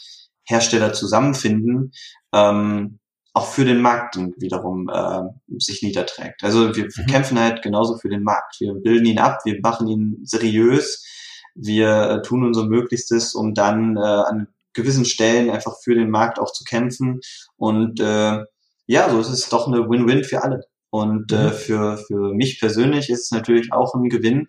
Hersteller 0.46 0.94
zusammenfinden, 0.94 1.91
ähm, 2.34 3.00
auch 3.36 3.48
für 3.48 3.65
den 3.65 3.82
Markt 3.82 4.18
wiederum 4.38 4.89
äh, 4.89 5.24
sich 5.60 5.84
niederträgt. 5.84 6.42
Also 6.44 6.74
wir, 6.74 6.86
wir 6.86 7.04
mhm. 7.04 7.08
kämpfen 7.08 7.39
halt 7.39 7.62
genauso 7.62 7.98
für 7.98 8.08
den 8.08 8.24
Markt. 8.24 8.56
Wir 8.60 8.74
bilden 8.74 9.06
ihn 9.06 9.20
ab, 9.20 9.39
wir 9.44 9.60
machen 9.62 9.88
ihn 9.88 10.20
seriös, 10.24 11.06
wir 11.54 12.10
äh, 12.10 12.22
tun 12.22 12.46
unser 12.46 12.65
Möglichstes, 12.65 13.36
um 13.36 13.54
dann 13.54 13.98
äh, 13.98 14.00
an 14.00 14.48
gewissen 14.74 15.04
Stellen 15.04 15.50
einfach 15.50 15.75
für 15.84 15.96
den 15.96 16.10
Markt 16.10 16.39
auch 16.39 16.51
zu 16.54 16.63
kämpfen. 16.63 17.20
Und 17.58 18.00
äh, 18.00 18.39
ja, 18.88 19.10
so 19.10 19.20
ist 19.20 19.30
es 19.30 19.50
doch 19.50 19.68
eine 19.68 19.89
Win-Win 19.89 20.24
für 20.24 20.42
alle. 20.42 20.62
Und 20.89 21.34
äh, 21.34 21.48
mhm. 21.48 21.51
für, 21.51 21.98
für 21.98 22.34
mich 22.34 22.62
persönlich 22.62 23.10
ist 23.10 23.25
es 23.25 23.32
natürlich 23.32 23.74
auch 23.74 23.96
ein 23.96 24.08
Gewinn, 24.08 24.48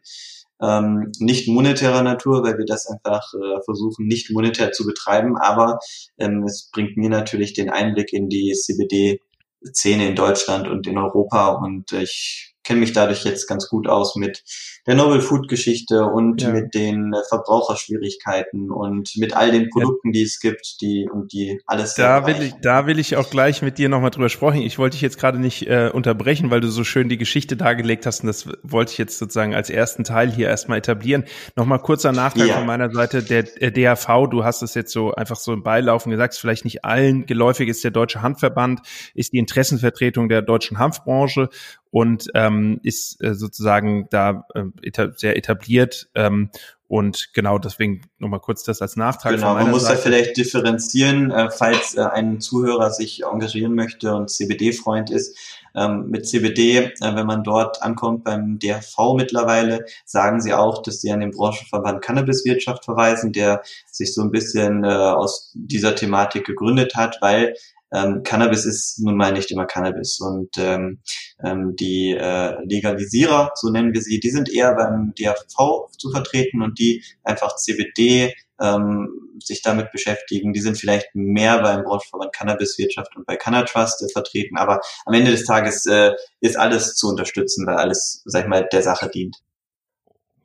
ähm, 0.62 1.12
nicht 1.18 1.48
monetärer 1.48 2.02
Natur, 2.02 2.42
weil 2.42 2.58
wir 2.58 2.64
das 2.64 2.86
einfach 2.86 3.22
äh, 3.34 3.60
versuchen, 3.64 4.06
nicht 4.06 4.30
monetär 4.30 4.72
zu 4.72 4.86
betreiben, 4.86 5.36
aber 5.36 5.78
ähm, 6.18 6.44
es 6.44 6.70
bringt 6.72 6.96
mir 6.96 7.10
natürlich 7.10 7.54
den 7.54 7.70
Einblick 7.70 8.12
in 8.12 8.28
die 8.28 8.52
CBD-Szene 8.52 10.08
in 10.08 10.14
Deutschland 10.14 10.68
und 10.68 10.86
in 10.86 10.98
Europa. 10.98 11.52
Und 11.52 11.92
ich 11.92 12.55
kenne 12.66 12.80
mich 12.80 12.92
dadurch 12.92 13.24
jetzt 13.24 13.46
ganz 13.46 13.68
gut 13.68 13.88
aus 13.88 14.16
mit 14.16 14.42
der 14.86 14.94
Novel 14.94 15.20
Food 15.20 15.48
Geschichte 15.48 16.04
und 16.04 16.42
ja. 16.42 16.50
mit 16.50 16.74
den 16.74 17.12
äh, 17.12 17.18
Verbraucherschwierigkeiten 17.28 18.70
und 18.70 19.12
mit 19.16 19.36
all 19.36 19.52
den 19.52 19.70
Produkten, 19.70 20.08
ja. 20.08 20.12
die 20.12 20.22
es 20.22 20.40
gibt, 20.40 20.80
die 20.80 21.08
und 21.10 21.32
die 21.32 21.60
alles. 21.66 21.94
Da 21.94 22.26
will 22.26 22.42
ich, 22.42 22.54
da 22.62 22.86
will 22.86 22.98
ich 22.98 23.16
auch 23.16 23.30
gleich 23.30 23.62
mit 23.62 23.78
dir 23.78 23.88
nochmal 23.88 24.10
drüber 24.10 24.28
sprechen. 24.28 24.62
Ich 24.62 24.78
wollte 24.78 24.94
dich 24.94 25.02
jetzt 25.02 25.18
gerade 25.18 25.38
nicht 25.38 25.68
äh, 25.68 25.90
unterbrechen, 25.92 26.50
weil 26.50 26.60
du 26.60 26.68
so 26.68 26.82
schön 26.84 27.08
die 27.08 27.18
Geschichte 27.18 27.56
dargelegt 27.56 28.04
hast 28.04 28.20
und 28.20 28.26
das 28.26 28.48
wollte 28.62 28.92
ich 28.92 28.98
jetzt 28.98 29.18
sozusagen 29.18 29.54
als 29.54 29.70
ersten 29.70 30.02
Teil 30.04 30.32
hier 30.32 30.48
erstmal 30.48 30.78
etablieren. 30.78 31.24
Nochmal 31.54 31.78
kurzer 31.78 32.12
Nachteil 32.12 32.48
ja. 32.48 32.56
von 32.56 32.66
meiner 32.66 32.90
Seite. 32.90 33.22
Der, 33.22 33.44
der 33.44 33.70
DHV, 33.70 34.28
du 34.30 34.44
hast 34.44 34.62
es 34.62 34.74
jetzt 34.74 34.92
so 34.92 35.14
einfach 35.14 35.36
so 35.36 35.52
im 35.52 35.62
Beilaufen 35.62 36.10
gesagt, 36.10 36.34
ist 36.34 36.40
vielleicht 36.40 36.64
nicht 36.64 36.84
allen 36.84 37.26
geläufig 37.26 37.68
ist 37.68 37.84
der 37.84 37.92
Deutsche 37.92 38.22
Hanfverband, 38.22 38.80
ist 39.14 39.32
die 39.32 39.38
Interessenvertretung 39.38 40.28
der 40.28 40.42
deutschen 40.42 40.78
Hanfbranche 40.78 41.48
und 41.90 42.26
ähm, 42.34 42.55
ist 42.82 43.22
äh, 43.22 43.34
sozusagen 43.34 44.08
da 44.10 44.46
äh, 44.54 44.64
eta 44.82 45.12
sehr 45.16 45.36
etabliert. 45.36 46.08
Ähm, 46.14 46.50
und 46.88 47.30
genau 47.34 47.58
deswegen 47.58 48.02
nochmal 48.18 48.40
kurz 48.40 48.62
das 48.62 48.80
als 48.80 48.94
Nachtrag. 48.94 49.34
Genau, 49.34 49.54
man 49.54 49.70
muss 49.70 49.82
Seite. 49.82 49.96
da 49.96 50.02
vielleicht 50.02 50.36
differenzieren, 50.36 51.32
äh, 51.32 51.50
falls 51.50 51.96
äh, 51.96 52.02
ein 52.02 52.40
Zuhörer 52.40 52.90
sich 52.90 53.24
engagieren 53.24 53.74
möchte 53.74 54.14
und 54.14 54.30
CBD-Freund 54.30 55.10
ist. 55.10 55.36
Ähm, 55.74 56.08
mit 56.08 56.26
CBD, 56.26 56.78
äh, 56.78 56.92
wenn 57.00 57.26
man 57.26 57.42
dort 57.42 57.82
ankommt 57.82 58.24
beim 58.24 58.58
DRV 58.58 59.14
mittlerweile, 59.16 59.84
sagen 60.04 60.40
sie 60.40 60.54
auch, 60.54 60.82
dass 60.82 61.00
sie 61.00 61.10
an 61.10 61.20
den 61.20 61.32
Branchenverband 61.32 62.02
Cannabiswirtschaft 62.02 62.84
verweisen, 62.84 63.32
der 63.32 63.62
sich 63.90 64.14
so 64.14 64.22
ein 64.22 64.30
bisschen 64.30 64.84
äh, 64.84 64.86
aus 64.86 65.50
dieser 65.54 65.94
Thematik 65.96 66.46
gegründet 66.46 66.94
hat, 66.94 67.18
weil 67.20 67.54
ähm, 67.96 68.22
Cannabis 68.22 68.66
ist 68.66 68.98
nun 69.00 69.16
mal 69.16 69.32
nicht 69.32 69.50
immer 69.50 69.64
Cannabis. 69.64 70.20
Und 70.20 70.50
ähm, 70.58 71.00
ähm, 71.42 71.74
die 71.76 72.12
äh, 72.12 72.56
Legalisierer, 72.64 73.52
so 73.54 73.70
nennen 73.70 73.94
wir 73.94 74.02
sie, 74.02 74.20
die 74.20 74.30
sind 74.30 74.52
eher 74.52 74.74
beim 74.74 75.14
DAV 75.18 75.88
zu 75.96 76.10
vertreten 76.10 76.62
und 76.62 76.78
die 76.78 77.02
einfach 77.24 77.56
CBD 77.56 78.34
ähm, 78.60 79.08
sich 79.42 79.62
damit 79.62 79.92
beschäftigen. 79.92 80.52
Die 80.52 80.60
sind 80.60 80.76
vielleicht 80.76 81.14
mehr 81.14 81.60
beim 81.60 81.84
Branchenverband 81.84 82.34
Cannabiswirtschaft 82.34 83.16
und 83.16 83.26
bei 83.26 83.36
Cannatrust 83.36 84.02
äh, 84.02 84.12
vertreten, 84.12 84.58
aber 84.58 84.80
am 85.06 85.14
Ende 85.14 85.30
des 85.30 85.44
Tages 85.44 85.86
äh, 85.86 86.12
ist 86.40 86.58
alles 86.58 86.94
zu 86.94 87.08
unterstützen, 87.08 87.66
weil 87.66 87.76
alles, 87.76 88.22
sag 88.26 88.42
ich 88.42 88.48
mal, 88.48 88.68
der 88.70 88.82
Sache 88.82 89.08
dient. 89.08 89.38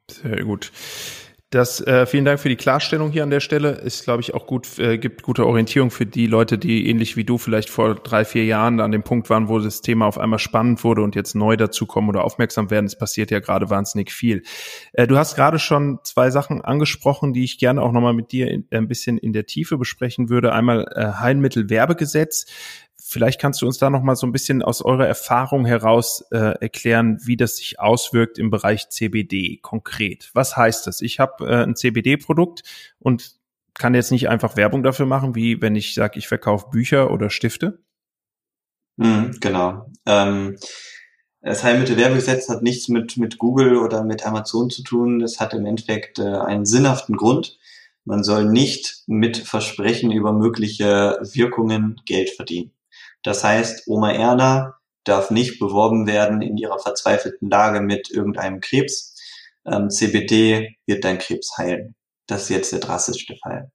Sehr 0.09 0.43
gut. 0.43 0.71
Das, 1.51 1.85
äh, 1.85 2.05
vielen 2.05 2.23
Dank 2.23 2.39
für 2.39 2.47
die 2.47 2.55
Klarstellung 2.55 3.11
hier 3.11 3.23
an 3.23 3.29
der 3.29 3.41
Stelle. 3.41 3.71
Ist, 3.71 4.05
glaube 4.05 4.21
ich, 4.21 4.33
auch 4.33 4.47
gut, 4.47 4.79
äh, 4.79 4.97
gibt 4.97 5.21
gute 5.21 5.45
Orientierung 5.45 5.91
für 5.91 6.05
die 6.05 6.25
Leute, 6.25 6.57
die 6.57 6.87
ähnlich 6.87 7.17
wie 7.17 7.25
du 7.25 7.37
vielleicht 7.37 7.69
vor 7.69 7.95
drei, 7.95 8.23
vier 8.23 8.45
Jahren 8.45 8.79
an 8.79 8.93
dem 8.93 9.03
Punkt 9.03 9.29
waren, 9.29 9.49
wo 9.49 9.59
das 9.59 9.81
Thema 9.81 10.05
auf 10.05 10.17
einmal 10.17 10.39
spannend 10.39 10.85
wurde 10.85 11.01
und 11.01 11.13
jetzt 11.13 11.35
neu 11.35 11.57
dazukommen 11.57 12.09
oder 12.09 12.23
aufmerksam 12.23 12.71
werden. 12.71 12.85
Es 12.85 12.97
passiert 12.97 13.31
ja 13.31 13.41
gerade 13.41 13.69
wahnsinnig 13.69 14.13
viel. 14.13 14.43
Äh, 14.93 15.07
du 15.07 15.17
hast 15.17 15.35
gerade 15.35 15.59
schon 15.59 15.99
zwei 16.05 16.29
Sachen 16.29 16.61
angesprochen, 16.61 17.33
die 17.33 17.43
ich 17.43 17.57
gerne 17.57 17.81
auch 17.81 17.91
nochmal 17.91 18.13
mit 18.13 18.31
dir 18.31 18.49
in, 18.49 18.65
ein 18.71 18.87
bisschen 18.87 19.17
in 19.17 19.33
der 19.33 19.45
Tiefe 19.45 19.77
besprechen 19.77 20.29
würde. 20.29 20.53
Einmal 20.53 20.85
äh, 20.95 21.19
Heilmittelwerbegesetz. 21.19 22.45
Vielleicht 23.11 23.41
kannst 23.41 23.61
du 23.61 23.65
uns 23.65 23.77
da 23.77 23.89
noch 23.89 24.03
mal 24.03 24.15
so 24.15 24.25
ein 24.25 24.31
bisschen 24.31 24.61
aus 24.61 24.81
eurer 24.81 25.05
Erfahrung 25.05 25.65
heraus 25.65 26.23
äh, 26.31 26.57
erklären, 26.61 27.19
wie 27.25 27.35
das 27.35 27.57
sich 27.57 27.77
auswirkt 27.77 28.37
im 28.37 28.49
Bereich 28.49 28.87
CBD 28.87 29.57
konkret. 29.61 30.29
Was 30.33 30.55
heißt 30.55 30.87
das? 30.87 31.01
Ich 31.01 31.19
habe 31.19 31.45
äh, 31.45 31.63
ein 31.63 31.75
CBD-Produkt 31.75 32.63
und 32.99 33.35
kann 33.73 33.95
jetzt 33.95 34.11
nicht 34.11 34.29
einfach 34.29 34.55
Werbung 34.55 34.81
dafür 34.81 35.07
machen, 35.07 35.35
wie 35.35 35.61
wenn 35.61 35.75
ich 35.75 35.93
sage, 35.93 36.19
ich 36.19 36.29
verkaufe 36.29 36.69
Bücher 36.69 37.11
oder 37.11 37.29
Stifte? 37.29 37.79
Mhm, 38.95 39.35
genau. 39.41 39.91
Ähm, 40.05 40.55
das 41.41 41.65
Heilmittelwerbegesetz 41.65 42.47
hat 42.47 42.63
nichts 42.63 42.87
mit, 42.87 43.17
mit 43.17 43.37
Google 43.39 43.75
oder 43.75 44.05
mit 44.05 44.25
Amazon 44.25 44.69
zu 44.69 44.83
tun. 44.83 45.19
Das 45.19 45.41
hat 45.41 45.53
im 45.53 45.65
Endeffekt 45.65 46.17
äh, 46.19 46.23
einen 46.23 46.65
sinnhaften 46.65 47.17
Grund. 47.17 47.59
Man 48.05 48.23
soll 48.23 48.45
nicht 48.45 49.03
mit 49.07 49.37
Versprechen 49.37 50.13
über 50.13 50.31
mögliche 50.31 51.19
Wirkungen 51.33 51.99
Geld 52.05 52.29
verdienen. 52.29 52.71
Das 53.23 53.43
heißt, 53.43 53.87
Oma 53.87 54.11
Erna 54.11 54.75
darf 55.03 55.31
nicht 55.31 55.59
beworben 55.59 56.07
werden 56.07 56.41
in 56.41 56.57
ihrer 56.57 56.79
verzweifelten 56.79 57.49
Lage 57.49 57.81
mit 57.81 58.09
irgendeinem 58.09 58.59
Krebs. 58.59 59.15
Ähm, 59.65 59.89
CBD 59.89 60.75
wird 60.85 61.03
dein 61.03 61.19
Krebs 61.19 61.57
heilen. 61.57 61.95
Das 62.27 62.43
ist 62.43 62.49
jetzt 62.49 62.71
der 62.71 62.79
drastischste 62.79 63.35
Fall. 63.41 63.71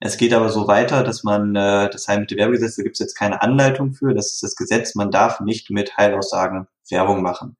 Es 0.00 0.16
geht 0.16 0.34
aber 0.34 0.48
so 0.48 0.66
weiter, 0.66 1.04
dass 1.04 1.22
man, 1.22 1.54
äh, 1.54 1.88
das 1.90 2.08
Heilmittelwerbegesetz, 2.08 2.76
da 2.76 2.82
gibt 2.82 2.96
es 2.96 3.00
jetzt 3.00 3.14
keine 3.14 3.40
Anleitung 3.40 3.92
für, 3.92 4.14
das 4.14 4.32
ist 4.32 4.42
das 4.42 4.56
Gesetz, 4.56 4.96
man 4.96 5.12
darf 5.12 5.40
nicht 5.40 5.70
mit 5.70 5.96
Heilaussagen 5.96 6.66
Werbung 6.90 7.22
machen. 7.22 7.56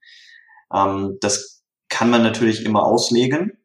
Ähm, 0.74 1.18
das 1.20 1.62
kann 1.88 2.10
man 2.10 2.22
natürlich 2.22 2.64
immer 2.64 2.84
auslegen, 2.84 3.58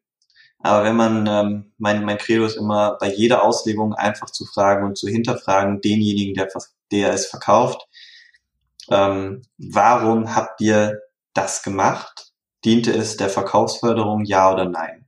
aber 0.60 0.84
wenn 0.84 0.96
man, 0.96 1.26
ähm, 1.26 1.72
mein, 1.78 2.04
mein 2.04 2.18
Credo 2.18 2.44
ist 2.44 2.56
immer, 2.56 2.98
bei 3.00 3.12
jeder 3.12 3.42
Auslegung 3.42 3.94
einfach 3.94 4.30
zu 4.30 4.44
fragen 4.44 4.86
und 4.86 4.96
zu 4.96 5.08
hinterfragen, 5.08 5.80
denjenigen, 5.80 6.34
der, 6.34 6.48
der 6.92 7.12
es 7.12 7.26
verkauft, 7.26 7.86
ähm, 8.90 9.42
warum 9.58 10.34
habt 10.34 10.60
ihr 10.60 11.00
das 11.34 11.62
gemacht? 11.62 12.32
Diente 12.64 12.92
es 12.92 13.16
der 13.16 13.28
Verkaufsförderung, 13.28 14.24
ja 14.24 14.52
oder 14.52 14.68
nein? 14.68 15.06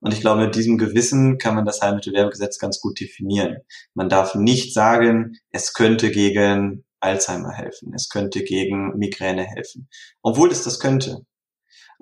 Und 0.00 0.14
ich 0.14 0.20
glaube, 0.20 0.42
mit 0.42 0.54
diesem 0.54 0.78
Gewissen 0.78 1.38
kann 1.38 1.54
man 1.54 1.64
das 1.64 1.82
Heilmittelwerbegesetz 1.82 2.58
ganz 2.58 2.80
gut 2.80 3.00
definieren. 3.00 3.58
Man 3.94 4.08
darf 4.08 4.34
nicht 4.34 4.72
sagen, 4.72 5.36
es 5.50 5.74
könnte 5.74 6.10
gegen 6.10 6.84
Alzheimer 7.00 7.52
helfen, 7.52 7.92
es 7.94 8.08
könnte 8.08 8.42
gegen 8.42 8.96
Migräne 8.96 9.44
helfen, 9.44 9.88
obwohl 10.22 10.50
es 10.50 10.62
das 10.62 10.78
könnte. 10.80 11.24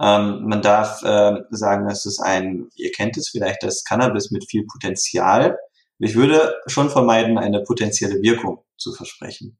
Ähm, 0.00 0.44
man 0.46 0.60
darf 0.60 1.02
äh, 1.02 1.40
sagen, 1.50 1.88
es 1.88 2.18
ein, 2.20 2.68
ihr 2.74 2.92
kennt 2.92 3.16
es 3.16 3.30
vielleicht, 3.30 3.62
das 3.62 3.84
Cannabis 3.84 4.30
mit 4.30 4.48
viel 4.48 4.64
Potenzial. 4.66 5.58
Ich 5.98 6.14
würde 6.14 6.54
schon 6.66 6.90
vermeiden, 6.90 7.38
eine 7.38 7.62
potenzielle 7.62 8.20
Wirkung 8.22 8.64
zu 8.76 8.92
versprechen. 8.92 9.58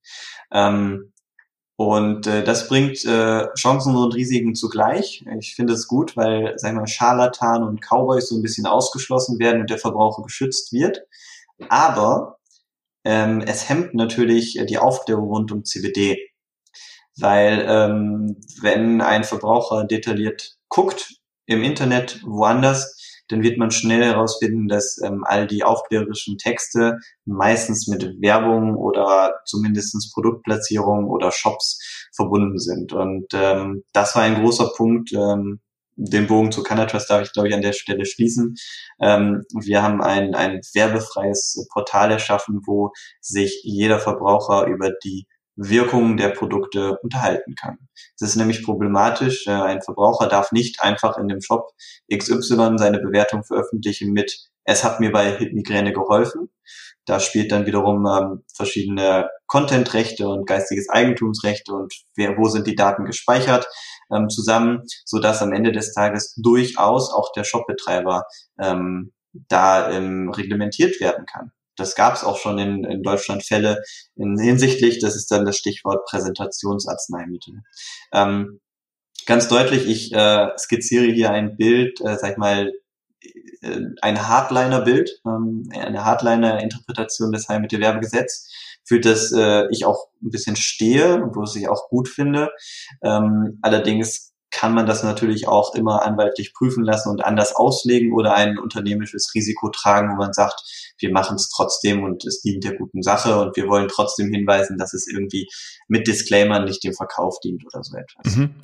Ähm, 0.52 1.12
und 1.76 2.26
äh, 2.26 2.42
das 2.42 2.68
bringt 2.68 3.04
äh, 3.04 3.52
Chancen 3.54 3.94
und 3.96 4.14
Risiken 4.14 4.54
zugleich. 4.54 5.24
Ich 5.38 5.54
finde 5.54 5.74
es 5.74 5.86
gut, 5.86 6.16
weil, 6.16 6.58
sagen 6.58 6.76
wir 6.76 6.80
mal, 6.80 6.86
Scharlatan 6.86 7.62
und 7.62 7.82
Cowboys 7.82 8.28
so 8.28 8.36
ein 8.36 8.42
bisschen 8.42 8.66
ausgeschlossen 8.66 9.38
werden 9.38 9.60
und 9.60 9.70
der 9.70 9.78
Verbraucher 9.78 10.22
geschützt 10.22 10.72
wird. 10.72 11.02
Aber 11.68 12.38
ähm, 13.04 13.42
es 13.46 13.68
hemmt 13.68 13.94
natürlich 13.94 14.58
die 14.68 14.78
Aufklärung 14.78 15.28
rund 15.28 15.52
um 15.52 15.64
CBD. 15.64 16.30
Weil 17.18 17.64
ähm, 17.68 18.40
wenn 18.60 19.00
ein 19.00 19.24
Verbraucher 19.24 19.84
detailliert 19.84 20.56
guckt 20.68 21.20
im 21.46 21.62
Internet 21.62 22.20
woanders, 22.24 23.15
dann 23.28 23.42
wird 23.42 23.58
man 23.58 23.70
schnell 23.70 24.04
herausfinden, 24.04 24.68
dass 24.68 25.00
ähm, 25.02 25.24
all 25.24 25.46
die 25.46 25.64
aufklärerischen 25.64 26.38
Texte 26.38 26.98
meistens 27.24 27.86
mit 27.88 28.02
Werbung 28.20 28.76
oder 28.76 29.34
zumindestens 29.44 30.12
Produktplatzierung 30.12 31.06
oder 31.08 31.32
Shops 31.32 31.80
verbunden 32.14 32.58
sind. 32.58 32.92
Und 32.92 33.26
ähm, 33.34 33.82
das 33.92 34.14
war 34.14 34.22
ein 34.22 34.42
großer 34.42 34.70
Punkt. 34.76 35.12
Ähm, 35.12 35.60
den 35.96 36.26
Bogen 36.26 36.52
zu 36.52 36.62
Canatrust 36.62 37.08
darf 37.08 37.22
ich, 37.22 37.32
glaube 37.32 37.48
ich, 37.48 37.54
an 37.54 37.62
der 37.62 37.72
Stelle 37.72 38.04
schließen. 38.04 38.54
Ähm, 39.00 39.44
wir 39.58 39.82
haben 39.82 40.02
ein, 40.02 40.34
ein 40.34 40.60
werbefreies 40.74 41.66
Portal 41.72 42.10
erschaffen, 42.10 42.60
wo 42.66 42.92
sich 43.20 43.62
jeder 43.64 43.98
Verbraucher 43.98 44.66
über 44.66 44.90
die 45.04 45.26
Wirkungen 45.56 46.16
der 46.16 46.28
Produkte 46.28 46.98
unterhalten 47.02 47.54
kann. 47.54 47.78
Es 48.14 48.22
ist 48.22 48.36
nämlich 48.36 48.64
problematisch, 48.64 49.46
äh, 49.46 49.50
ein 49.50 49.82
Verbraucher 49.82 50.28
darf 50.28 50.52
nicht 50.52 50.82
einfach 50.82 51.18
in 51.18 51.28
dem 51.28 51.40
Shop 51.40 51.70
XY 52.14 52.76
seine 52.76 52.98
Bewertung 53.00 53.42
veröffentlichen 53.42 54.12
mit 54.12 54.50
es 54.66 54.84
hat 54.84 55.00
mir 55.00 55.12
bei 55.12 55.38
Migräne 55.52 55.92
geholfen. 55.92 56.50
Da 57.06 57.20
spielt 57.20 57.52
dann 57.52 57.66
wiederum 57.66 58.04
ähm, 58.06 58.44
verschiedene 58.52 59.30
Contentrechte 59.46 60.28
und 60.28 60.44
geistiges 60.44 60.88
Eigentumsrechte 60.88 61.72
und 61.72 61.94
wer, 62.16 62.36
wo 62.36 62.48
sind 62.48 62.66
die 62.66 62.74
Daten 62.74 63.04
gespeichert 63.04 63.68
ähm, 64.12 64.28
zusammen, 64.28 64.82
so 65.04 65.20
dass 65.20 65.40
am 65.40 65.52
Ende 65.52 65.70
des 65.70 65.94
Tages 65.94 66.34
durchaus 66.34 67.12
auch 67.12 67.30
der 67.32 67.44
Shopbetreiber 67.44 68.24
ähm, 68.60 69.12
da 69.32 69.90
ähm, 69.90 70.30
reglementiert 70.30 71.00
werden 71.00 71.26
kann 71.26 71.52
das 71.76 71.94
gab 71.94 72.14
es 72.14 72.24
auch 72.24 72.38
schon 72.38 72.58
in, 72.58 72.84
in 72.84 73.02
Deutschland 73.02 73.44
Fälle 73.44 73.82
in, 74.16 74.38
hinsichtlich, 74.38 74.98
das 74.98 75.16
ist 75.16 75.30
dann 75.30 75.44
das 75.44 75.56
Stichwort 75.56 76.04
Präsentationsarzneimittel. 76.06 77.62
Ähm, 78.12 78.60
ganz 79.26 79.48
deutlich, 79.48 79.86
ich 79.86 80.12
äh, 80.12 80.48
skizziere 80.58 81.06
hier 81.12 81.30
ein 81.30 81.56
Bild, 81.56 82.00
äh, 82.00 82.16
sag 82.16 82.32
ich 82.32 82.36
mal, 82.38 82.72
äh, 83.62 83.80
ein 84.02 84.28
Hardliner-Bild, 84.28 85.20
ähm, 85.26 85.68
eine 85.72 86.04
Hardliner-Interpretation 86.04 87.32
des 87.32 87.48
Heilmittelwerbegesetzes, 87.48 88.52
für 88.84 89.00
das 89.00 89.32
äh, 89.32 89.64
ich 89.70 89.84
auch 89.84 90.08
ein 90.22 90.30
bisschen 90.30 90.56
stehe 90.56 91.22
und 91.22 91.34
wo 91.34 91.42
ich 91.42 91.68
auch 91.68 91.88
gut 91.88 92.08
finde. 92.08 92.50
Ähm, 93.02 93.58
allerdings 93.62 94.32
kann 94.56 94.72
man 94.72 94.86
das 94.86 95.02
natürlich 95.02 95.48
auch 95.48 95.74
immer 95.74 96.06
anwaltlich 96.06 96.54
prüfen 96.54 96.82
lassen 96.82 97.10
und 97.10 97.22
anders 97.22 97.54
auslegen 97.54 98.14
oder 98.14 98.34
ein 98.34 98.58
unternehmisches 98.58 99.32
Risiko 99.34 99.68
tragen, 99.68 100.12
wo 100.12 100.16
man 100.16 100.32
sagt, 100.32 100.62
wir 100.98 101.12
machen 101.12 101.36
es 101.36 101.50
trotzdem 101.50 102.02
und 102.02 102.24
es 102.24 102.40
dient 102.40 102.64
der 102.64 102.74
guten 102.74 103.02
Sache 103.02 103.38
und 103.38 103.54
wir 103.54 103.68
wollen 103.68 103.88
trotzdem 103.88 104.32
hinweisen, 104.32 104.78
dass 104.78 104.94
es 104.94 105.06
irgendwie 105.12 105.46
mit 105.88 106.06
Disclaimer 106.06 106.60
nicht 106.60 106.82
dem 106.84 106.94
Verkauf 106.94 107.38
dient 107.40 107.66
oder 107.66 107.84
so 107.84 107.98
etwas. 107.98 108.36
Mhm. 108.36 108.54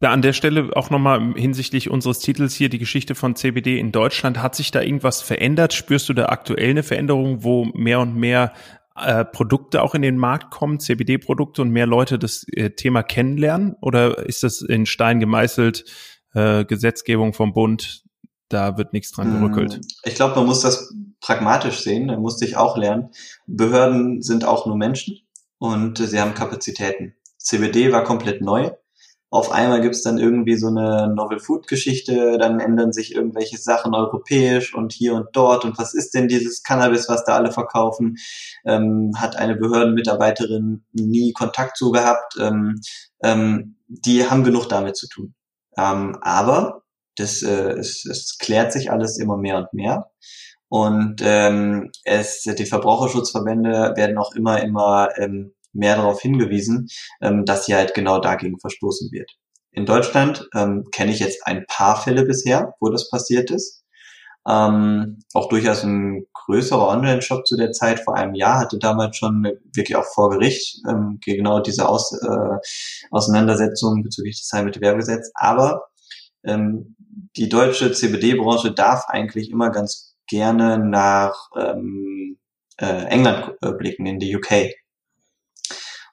Da 0.00 0.10
an 0.10 0.20
der 0.20 0.34
Stelle 0.34 0.68
auch 0.74 0.90
nochmal 0.90 1.32
hinsichtlich 1.34 1.88
unseres 1.88 2.18
Titels 2.18 2.54
hier 2.54 2.68
die 2.68 2.80
Geschichte 2.80 3.14
von 3.14 3.34
CBD 3.34 3.78
in 3.78 3.90
Deutschland. 3.90 4.42
Hat 4.42 4.54
sich 4.54 4.70
da 4.70 4.82
irgendwas 4.82 5.22
verändert? 5.22 5.72
Spürst 5.72 6.10
du 6.10 6.12
da 6.12 6.26
aktuell 6.26 6.70
eine 6.70 6.82
Veränderung, 6.82 7.42
wo 7.42 7.64
mehr 7.66 8.00
und 8.00 8.16
mehr 8.16 8.52
äh, 8.96 9.24
Produkte 9.24 9.82
auch 9.82 9.94
in 9.94 10.02
den 10.02 10.16
Markt 10.16 10.50
kommen, 10.50 10.80
CBD-Produkte 10.80 11.62
und 11.62 11.70
mehr 11.70 11.86
Leute 11.86 12.18
das 12.18 12.44
äh, 12.52 12.70
Thema 12.70 13.02
kennenlernen? 13.02 13.74
Oder 13.80 14.26
ist 14.26 14.42
das 14.42 14.60
in 14.60 14.86
Stein 14.86 15.20
gemeißelt, 15.20 15.84
äh, 16.34 16.64
Gesetzgebung 16.64 17.32
vom 17.32 17.52
Bund, 17.52 18.04
da 18.48 18.76
wird 18.76 18.92
nichts 18.92 19.12
dran 19.12 19.38
gerückelt? 19.38 19.74
Hm, 19.74 19.80
ich 20.04 20.14
glaube, 20.14 20.36
man 20.36 20.46
muss 20.46 20.60
das 20.60 20.94
pragmatisch 21.20 21.80
sehen, 21.80 22.08
da 22.08 22.18
musste 22.18 22.44
ich 22.44 22.56
auch 22.56 22.76
lernen. 22.76 23.10
Behörden 23.46 24.20
sind 24.22 24.44
auch 24.44 24.66
nur 24.66 24.76
Menschen 24.76 25.18
und 25.58 25.98
sie 25.98 26.20
haben 26.20 26.34
Kapazitäten. 26.34 27.14
CBD 27.38 27.92
war 27.92 28.04
komplett 28.04 28.40
neu 28.40 28.70
auf 29.32 29.50
einmal 29.50 29.80
gibt's 29.80 30.02
dann 30.02 30.18
irgendwie 30.18 30.56
so 30.56 30.66
eine 30.66 31.08
Novel 31.08 31.40
Food 31.40 31.66
Geschichte, 31.66 32.36
dann 32.36 32.60
ändern 32.60 32.92
sich 32.92 33.14
irgendwelche 33.14 33.56
Sachen 33.56 33.94
europäisch 33.94 34.74
und 34.74 34.92
hier 34.92 35.14
und 35.14 35.28
dort 35.32 35.64
und 35.64 35.78
was 35.78 35.94
ist 35.94 36.12
denn 36.12 36.28
dieses 36.28 36.62
Cannabis, 36.62 37.08
was 37.08 37.24
da 37.24 37.36
alle 37.36 37.50
verkaufen? 37.50 38.18
Ähm, 38.66 39.12
hat 39.16 39.36
eine 39.36 39.56
Behördenmitarbeiterin 39.56 40.84
nie 40.92 41.32
Kontakt 41.32 41.78
zu 41.78 41.92
gehabt. 41.92 42.34
Ähm, 42.38 42.78
ähm, 43.22 43.78
die 43.88 44.28
haben 44.28 44.44
genug 44.44 44.68
damit 44.68 44.96
zu 44.96 45.08
tun. 45.08 45.34
Ähm, 45.78 46.18
aber 46.20 46.82
das, 47.16 47.42
äh, 47.42 47.72
es, 47.78 48.04
es 48.04 48.36
klärt 48.36 48.70
sich 48.70 48.90
alles 48.90 49.18
immer 49.18 49.38
mehr 49.38 49.56
und 49.56 49.72
mehr. 49.72 50.10
Und 50.68 51.22
ähm, 51.24 51.90
es, 52.04 52.42
die 52.42 52.66
Verbraucherschutzverbände 52.66 53.94
werden 53.96 54.18
auch 54.18 54.34
immer, 54.34 54.62
immer 54.62 55.08
ähm, 55.16 55.54
mehr 55.72 55.96
darauf 55.96 56.20
hingewiesen, 56.20 56.88
ähm, 57.20 57.44
dass 57.44 57.66
hier 57.66 57.76
halt 57.76 57.94
genau 57.94 58.18
dagegen 58.18 58.58
verstoßen 58.58 59.10
wird. 59.12 59.30
In 59.70 59.86
Deutschland 59.86 60.48
ähm, 60.54 60.84
kenne 60.92 61.12
ich 61.12 61.20
jetzt 61.20 61.46
ein 61.46 61.64
paar 61.66 62.00
Fälle 62.00 62.24
bisher, 62.24 62.74
wo 62.80 62.90
das 62.90 63.08
passiert 63.08 63.50
ist. 63.50 63.82
Ähm, 64.46 65.20
auch 65.34 65.48
durchaus 65.48 65.84
ein 65.84 66.26
größerer 66.34 66.88
Online-Shop 66.88 67.46
zu 67.46 67.56
der 67.56 67.72
Zeit, 67.72 68.00
vor 68.00 68.16
einem 68.16 68.34
Jahr, 68.34 68.58
hatte 68.58 68.78
damals 68.78 69.16
schon 69.16 69.44
wirklich 69.72 69.96
auch 69.96 70.04
vor 70.04 70.30
Gericht 70.30 70.82
ähm, 70.88 71.18
genau 71.24 71.60
diese 71.60 71.88
Aus, 71.88 72.12
äh, 72.12 72.58
Auseinandersetzung 73.10 74.02
bezüglich 74.02 74.40
des 74.40 74.50
Heilmittelwerbegesetzes. 74.52 75.32
Aber 75.34 75.84
ähm, 76.44 76.96
die 77.36 77.48
deutsche 77.48 77.92
CBD-Branche 77.92 78.72
darf 78.72 79.04
eigentlich 79.08 79.50
immer 79.50 79.70
ganz 79.70 80.16
gerne 80.28 80.78
nach 80.78 81.48
ähm, 81.56 82.38
äh, 82.78 83.04
England 83.06 83.54
äh, 83.62 83.72
blicken, 83.72 84.06
in 84.06 84.18
die 84.18 84.34
UK. 84.36 84.72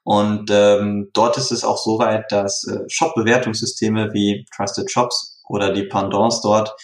Und 0.09 0.49
ähm, 0.49 1.11
dort 1.13 1.37
ist 1.37 1.51
es 1.51 1.63
auch 1.63 1.77
so 1.77 1.99
weit, 1.99 2.31
dass 2.31 2.63
äh, 2.63 2.79
Shop-Bewertungssysteme 2.87 4.11
wie 4.11 4.43
Trusted 4.55 4.89
Shops 4.89 5.39
oder 5.47 5.71
die 5.71 5.83
Pendants 5.83 6.41
dort 6.41 6.75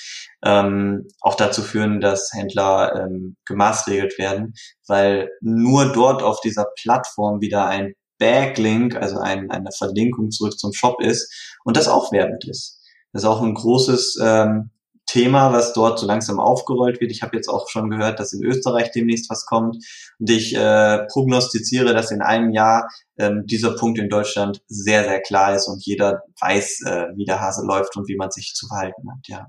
ähm, 0.43 1.07
auch 1.21 1.33
dazu 1.33 1.63
führen, 1.63 2.01
dass 2.01 2.29
Händler 2.33 2.93
ähm, 2.95 3.35
gemaßregelt 3.47 4.19
werden, 4.19 4.53
weil 4.87 5.31
nur 5.41 5.91
dort 5.91 6.21
auf 6.21 6.39
dieser 6.39 6.67
Plattform 6.79 7.41
wieder 7.41 7.65
ein 7.65 7.95
Backlink, 8.19 8.95
also 8.95 9.17
ein, 9.17 9.49
eine 9.49 9.71
Verlinkung 9.75 10.29
zurück 10.29 10.59
zum 10.59 10.71
Shop 10.71 11.01
ist 11.01 11.57
und 11.63 11.77
das 11.77 11.87
auch 11.87 12.11
werbend 12.11 12.47
ist. 12.47 12.79
Das 13.11 13.23
ist 13.23 13.27
auch 13.27 13.41
ein 13.41 13.55
großes 13.55 14.19
ähm, 14.21 14.69
Thema, 15.05 15.53
was 15.53 15.73
dort 15.73 15.99
so 15.99 16.07
langsam 16.07 16.39
aufgerollt 16.39 16.99
wird. 16.99 17.11
Ich 17.11 17.21
habe 17.21 17.35
jetzt 17.35 17.47
auch 17.47 17.69
schon 17.69 17.89
gehört, 17.89 18.19
dass 18.19 18.33
in 18.33 18.43
Österreich 18.43 18.91
demnächst 18.91 19.29
was 19.29 19.45
kommt. 19.45 19.77
Und 20.19 20.29
ich 20.29 20.55
äh, 20.55 21.05
prognostiziere, 21.11 21.93
dass 21.93 22.11
in 22.11 22.21
einem 22.21 22.51
Jahr 22.51 22.89
ähm, 23.17 23.43
dieser 23.45 23.75
Punkt 23.75 23.99
in 23.99 24.09
Deutschland 24.09 24.61
sehr, 24.67 25.03
sehr 25.03 25.21
klar 25.21 25.55
ist 25.55 25.67
und 25.67 25.85
jeder 25.85 26.21
weiß, 26.41 26.81
äh, 26.85 27.05
wie 27.15 27.25
der 27.25 27.39
Hase 27.39 27.65
läuft 27.65 27.95
und 27.97 28.07
wie 28.07 28.17
man 28.17 28.31
sich 28.31 28.53
zu 28.55 28.67
verhalten 28.67 29.09
hat, 29.11 29.27
ja. 29.27 29.47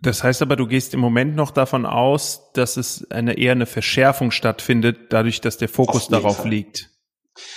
Das 0.00 0.22
heißt 0.22 0.42
aber, 0.42 0.56
du 0.56 0.66
gehst 0.66 0.92
im 0.92 1.00
Moment 1.00 1.34
noch 1.34 1.50
davon 1.50 1.86
aus, 1.86 2.52
dass 2.52 2.76
es 2.76 3.10
eine 3.10 3.38
eher 3.38 3.52
eine 3.52 3.64
Verschärfung 3.64 4.32
stattfindet, 4.32 4.98
dadurch, 5.10 5.40
dass 5.40 5.56
der 5.56 5.68
Fokus 5.68 6.08
darauf 6.08 6.38
Fall. 6.38 6.48
liegt. 6.48 6.90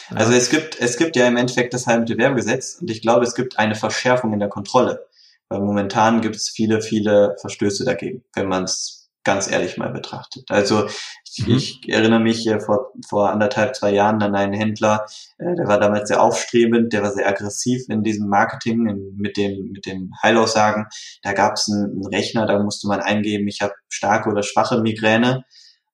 Also 0.09 0.31
es 0.31 0.49
gibt, 0.49 0.79
es 0.79 0.97
gibt 0.97 1.15
ja 1.17 1.27
im 1.27 1.35
Endeffekt 1.35 1.73
das 1.73 1.87
Heilmittelwerbegesetz 1.87 2.77
und 2.79 2.89
ich 2.89 3.01
glaube, 3.01 3.25
es 3.25 3.35
gibt 3.35 3.59
eine 3.59 3.75
Verschärfung 3.75 4.33
in 4.33 4.39
der 4.39 4.49
Kontrolle. 4.49 5.07
Weil 5.49 5.61
momentan 5.61 6.21
gibt 6.21 6.35
es 6.35 6.49
viele, 6.49 6.81
viele 6.81 7.35
Verstöße 7.39 7.85
dagegen, 7.85 8.23
wenn 8.35 8.47
man 8.47 8.63
es 8.65 8.97
ganz 9.27 9.51
ehrlich 9.51 9.75
mal 9.75 9.89
betrachtet. 9.89 10.45
Also 10.49 10.87
ich, 11.25 11.45
mhm. 11.45 11.55
ich 11.55 11.81
erinnere 11.89 12.21
mich 12.21 12.47
äh, 12.47 12.61
vor, 12.61 12.93
vor 13.09 13.29
anderthalb, 13.29 13.75
zwei 13.75 13.91
Jahren 13.91 14.21
an 14.23 14.35
einen 14.35 14.53
Händler, 14.53 15.05
äh, 15.37 15.53
der 15.53 15.67
war 15.67 15.81
damals 15.81 16.07
sehr 16.07 16.23
aufstrebend, 16.23 16.93
der 16.93 17.03
war 17.03 17.11
sehr 17.11 17.27
aggressiv 17.27 17.81
in 17.89 18.03
diesem 18.03 18.29
Marketing, 18.29 18.87
in, 18.87 19.17
mit, 19.17 19.35
dem, 19.35 19.73
mit 19.73 19.85
den 19.85 20.11
Heilaussagen. 20.23 20.87
Da 21.23 21.33
gab 21.33 21.55
es 21.55 21.69
einen, 21.69 21.91
einen 21.91 22.07
Rechner, 22.07 22.45
da 22.45 22.57
musste 22.63 22.87
man 22.87 23.01
eingeben, 23.01 23.49
ich 23.49 23.61
habe 23.61 23.73
starke 23.89 24.29
oder 24.29 24.43
schwache 24.43 24.81
Migräne 24.81 25.43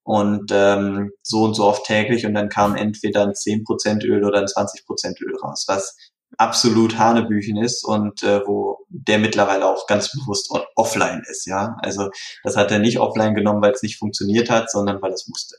und 0.03 0.51
ähm, 0.53 1.11
so 1.23 1.43
und 1.43 1.55
so 1.55 1.65
oft 1.65 1.87
täglich 1.87 2.27
und 2.27 2.35
dann 2.35 2.49
kam 2.49 2.75
entweder 2.75 3.23
ein 3.23 3.31
10% 3.31 4.05
Öl 4.05 4.23
oder 4.23 4.41
ein 4.41 4.45
20% 4.45 5.23
Öl 5.23 5.35
raus, 5.41 5.65
was 5.67 5.97
absolut 6.37 6.97
Hanebüchen 6.97 7.57
ist 7.57 7.83
und 7.83 8.23
äh, 8.23 8.41
wo 8.45 8.85
der 8.89 9.19
mittlerweile 9.19 9.65
auch 9.65 9.87
ganz 9.87 10.11
bewusst 10.11 10.51
offline 10.75 11.23
ist, 11.29 11.45
ja. 11.45 11.77
Also 11.81 12.09
das 12.43 12.57
hat 12.57 12.71
er 12.71 12.79
nicht 12.79 12.99
offline 12.99 13.35
genommen, 13.35 13.61
weil 13.61 13.71
es 13.71 13.83
nicht 13.83 13.97
funktioniert 13.97 14.49
hat, 14.49 14.71
sondern 14.71 15.01
weil 15.01 15.11
es 15.11 15.27
musste. 15.27 15.57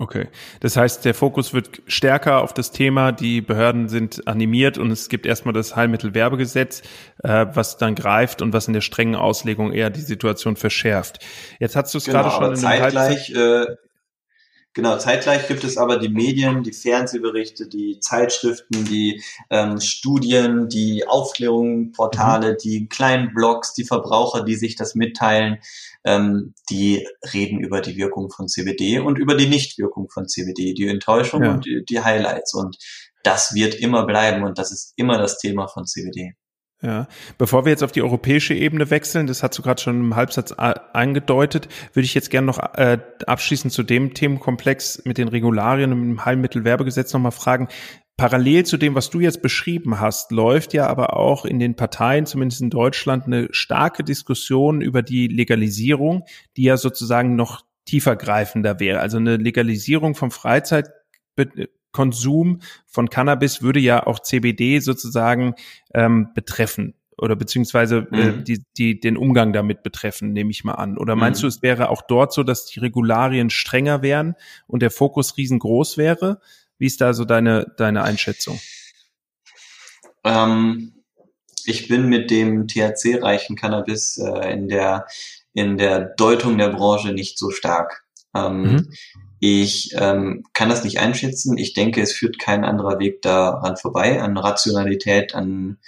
Okay. 0.00 0.28
Das 0.60 0.78
heißt, 0.78 1.04
der 1.04 1.12
Fokus 1.12 1.52
wird 1.52 1.82
stärker 1.86 2.40
auf 2.42 2.54
das 2.54 2.70
Thema, 2.70 3.12
die 3.12 3.42
Behörden 3.42 3.90
sind 3.90 4.26
animiert 4.26 4.78
und 4.78 4.90
es 4.90 5.10
gibt 5.10 5.26
erstmal 5.26 5.52
das 5.52 5.76
Heilmittelwerbegesetz, 5.76 6.80
äh, 7.22 7.46
was 7.52 7.76
dann 7.76 7.96
greift 7.96 8.40
und 8.40 8.54
was 8.54 8.66
in 8.66 8.72
der 8.72 8.80
strengen 8.80 9.14
Auslegung 9.14 9.72
eher 9.72 9.90
die 9.90 10.00
Situation 10.00 10.56
verschärft. 10.56 11.18
Jetzt 11.58 11.76
hast 11.76 11.92
du 11.92 11.98
es 11.98 12.06
genau, 12.06 12.22
gerade 12.22 12.34
schon 12.34 12.50
in 12.52 12.56
zeitgleich, 12.56 13.30
äh, 13.34 13.66
Genau, 14.72 14.96
zeitgleich 14.98 15.48
gibt 15.48 15.64
es 15.64 15.76
aber 15.76 15.98
die 15.98 16.08
Medien, 16.08 16.62
die 16.62 16.72
Fernsehberichte, 16.72 17.68
die 17.68 17.98
Zeitschriften, 17.98 18.84
die 18.84 19.20
ähm, 19.50 19.80
Studien, 19.80 20.68
die 20.68 21.04
Aufklärungsportale, 21.08 22.52
mhm. 22.52 22.56
die 22.62 22.88
kleinen 22.88 23.34
Blogs, 23.34 23.74
die 23.74 23.84
Verbraucher, 23.84 24.44
die 24.44 24.54
sich 24.54 24.76
das 24.76 24.94
mitteilen, 24.94 25.58
ähm, 26.04 26.54
die 26.70 27.04
reden 27.34 27.58
über 27.58 27.80
die 27.80 27.96
Wirkung 27.96 28.30
von 28.30 28.46
CBD 28.46 29.00
und 29.00 29.18
über 29.18 29.34
die 29.34 29.48
Nichtwirkung 29.48 30.08
von 30.08 30.28
CBD, 30.28 30.72
die 30.72 30.86
Enttäuschung 30.86 31.42
ja. 31.42 31.50
und 31.50 31.64
die, 31.66 31.84
die 31.84 32.00
Highlights. 32.00 32.54
Und 32.54 32.78
das 33.24 33.54
wird 33.54 33.74
immer 33.74 34.06
bleiben 34.06 34.44
und 34.44 34.56
das 34.56 34.70
ist 34.70 34.92
immer 34.94 35.18
das 35.18 35.38
Thema 35.38 35.66
von 35.66 35.84
CBD. 35.84 36.36
Ja, 36.82 37.08
bevor 37.36 37.66
wir 37.66 37.70
jetzt 37.70 37.82
auf 37.82 37.92
die 37.92 38.00
europäische 38.00 38.54
Ebene 38.54 38.88
wechseln, 38.88 39.26
das 39.26 39.42
hast 39.42 39.58
du 39.58 39.62
gerade 39.62 39.82
schon 39.82 40.00
im 40.00 40.16
Halbsatz 40.16 40.52
angedeutet, 40.52 41.68
würde 41.92 42.06
ich 42.06 42.14
jetzt 42.14 42.30
gerne 42.30 42.46
noch 42.46 42.58
äh, 42.74 42.98
abschließend 43.26 43.70
zu 43.70 43.82
dem 43.82 44.14
Themenkomplex 44.14 45.02
mit 45.04 45.18
den 45.18 45.28
Regularien 45.28 45.92
und 45.92 46.00
dem 46.00 46.24
Heilmittelwerbegesetz 46.24 47.12
nochmal 47.12 47.32
fragen. 47.32 47.68
Parallel 48.16 48.64
zu 48.64 48.78
dem, 48.78 48.94
was 48.94 49.10
du 49.10 49.20
jetzt 49.20 49.42
beschrieben 49.42 50.00
hast, 50.00 50.30
läuft 50.30 50.72
ja 50.72 50.86
aber 50.86 51.16
auch 51.16 51.44
in 51.44 51.58
den 51.58 51.76
Parteien, 51.76 52.24
zumindest 52.24 52.62
in 52.62 52.70
Deutschland, 52.70 53.26
eine 53.26 53.48
starke 53.50 54.02
Diskussion 54.02 54.80
über 54.80 55.02
die 55.02 55.26
Legalisierung, 55.26 56.24
die 56.56 56.62
ja 56.62 56.78
sozusagen 56.78 57.36
noch 57.36 57.62
tiefergreifender 57.86 58.80
wäre. 58.80 59.00
Also 59.00 59.18
eine 59.18 59.36
Legalisierung 59.36 60.14
vom 60.14 60.30
Freizeit 60.30 60.90
Konsum 61.92 62.60
von 62.86 63.10
Cannabis 63.10 63.62
würde 63.62 63.80
ja 63.80 64.06
auch 64.06 64.20
CBD 64.20 64.80
sozusagen 64.80 65.54
ähm, 65.94 66.30
betreffen 66.34 66.94
oder 67.20 67.36
beziehungsweise 67.36 68.08
äh, 68.12 68.32
mhm. 68.32 68.44
die, 68.44 68.64
die 68.76 68.98
den 68.98 69.16
Umgang 69.16 69.52
damit 69.52 69.82
betreffen, 69.82 70.32
nehme 70.32 70.50
ich 70.50 70.64
mal 70.64 70.74
an. 70.74 70.96
Oder 70.96 71.16
meinst 71.16 71.40
mhm. 71.40 71.42
du, 71.42 71.48
es 71.48 71.62
wäre 71.62 71.90
auch 71.90 72.02
dort 72.02 72.32
so, 72.32 72.42
dass 72.42 72.64
die 72.64 72.80
Regularien 72.80 73.50
strenger 73.50 74.02
wären 74.02 74.36
und 74.66 74.80
der 74.80 74.90
Fokus 74.90 75.36
riesengroß 75.36 75.98
wäre? 75.98 76.40
Wie 76.78 76.86
ist 76.86 77.00
da 77.00 77.12
so 77.12 77.26
deine, 77.26 77.66
deine 77.76 78.04
Einschätzung? 78.04 78.58
Ähm, 80.24 80.92
ich 81.66 81.88
bin 81.88 82.08
mit 82.08 82.30
dem 82.30 82.66
THC-reichen 82.66 83.54
Cannabis 83.54 84.16
äh, 84.16 84.52
in 84.52 84.68
der 84.68 85.06
in 85.52 85.76
der 85.76 86.00
Deutung 86.00 86.58
der 86.58 86.68
Branche 86.68 87.12
nicht 87.12 87.38
so 87.38 87.50
stark. 87.50 88.04
Ähm, 88.34 88.62
mhm. 88.62 88.92
Ich 89.40 89.90
ähm, 89.94 90.44
kann 90.52 90.68
das 90.68 90.84
nicht 90.84 91.00
einschätzen. 91.00 91.56
Ich 91.56 91.72
denke, 91.72 92.02
es 92.02 92.12
führt 92.12 92.38
kein 92.38 92.64
anderer 92.64 92.98
Weg 92.98 93.22
daran 93.22 93.76
vorbei, 93.76 94.20
an 94.20 94.36
Rationalität, 94.36 95.34
an, 95.34 95.78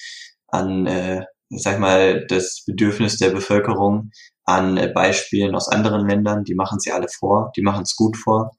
an 0.48 0.86
äh, 0.86 1.26
sag 1.50 1.78
mal, 1.78 2.26
das 2.26 2.64
Bedürfnis 2.66 3.18
der 3.18 3.30
Bevölkerung, 3.30 4.10
an 4.44 4.78
äh, 4.78 4.88
Beispielen 4.88 5.54
aus 5.54 5.68
anderen 5.68 6.08
Ländern. 6.08 6.44
Die 6.44 6.54
machen 6.54 6.80
sie 6.80 6.92
alle 6.92 7.08
vor, 7.08 7.52
die 7.54 7.62
machen 7.62 7.82
es 7.82 7.94
gut 7.94 8.16
vor. 8.16 8.56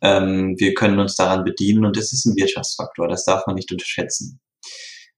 Ähm, 0.00 0.54
wir 0.58 0.72
können 0.72 0.98
uns 0.98 1.16
daran 1.16 1.44
bedienen 1.44 1.84
und 1.84 1.96
das 1.96 2.12
ist 2.12 2.24
ein 2.24 2.36
Wirtschaftsfaktor, 2.36 3.08
das 3.08 3.26
darf 3.26 3.46
man 3.46 3.56
nicht 3.56 3.70
unterschätzen. 3.70 4.40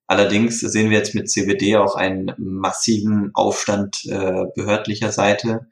Allerdings 0.09 0.61
sehen 0.61 0.91
wir 0.91 0.99
jetzt 0.99 1.15
mit 1.15 1.31
CBD 1.31 1.77
auch 1.77 1.95
einen 1.95 2.33
massiven 2.37 3.31
Aufstand 3.35 4.05
äh, 4.07 4.45
behördlicher 4.57 5.13
Seite, 5.13 5.69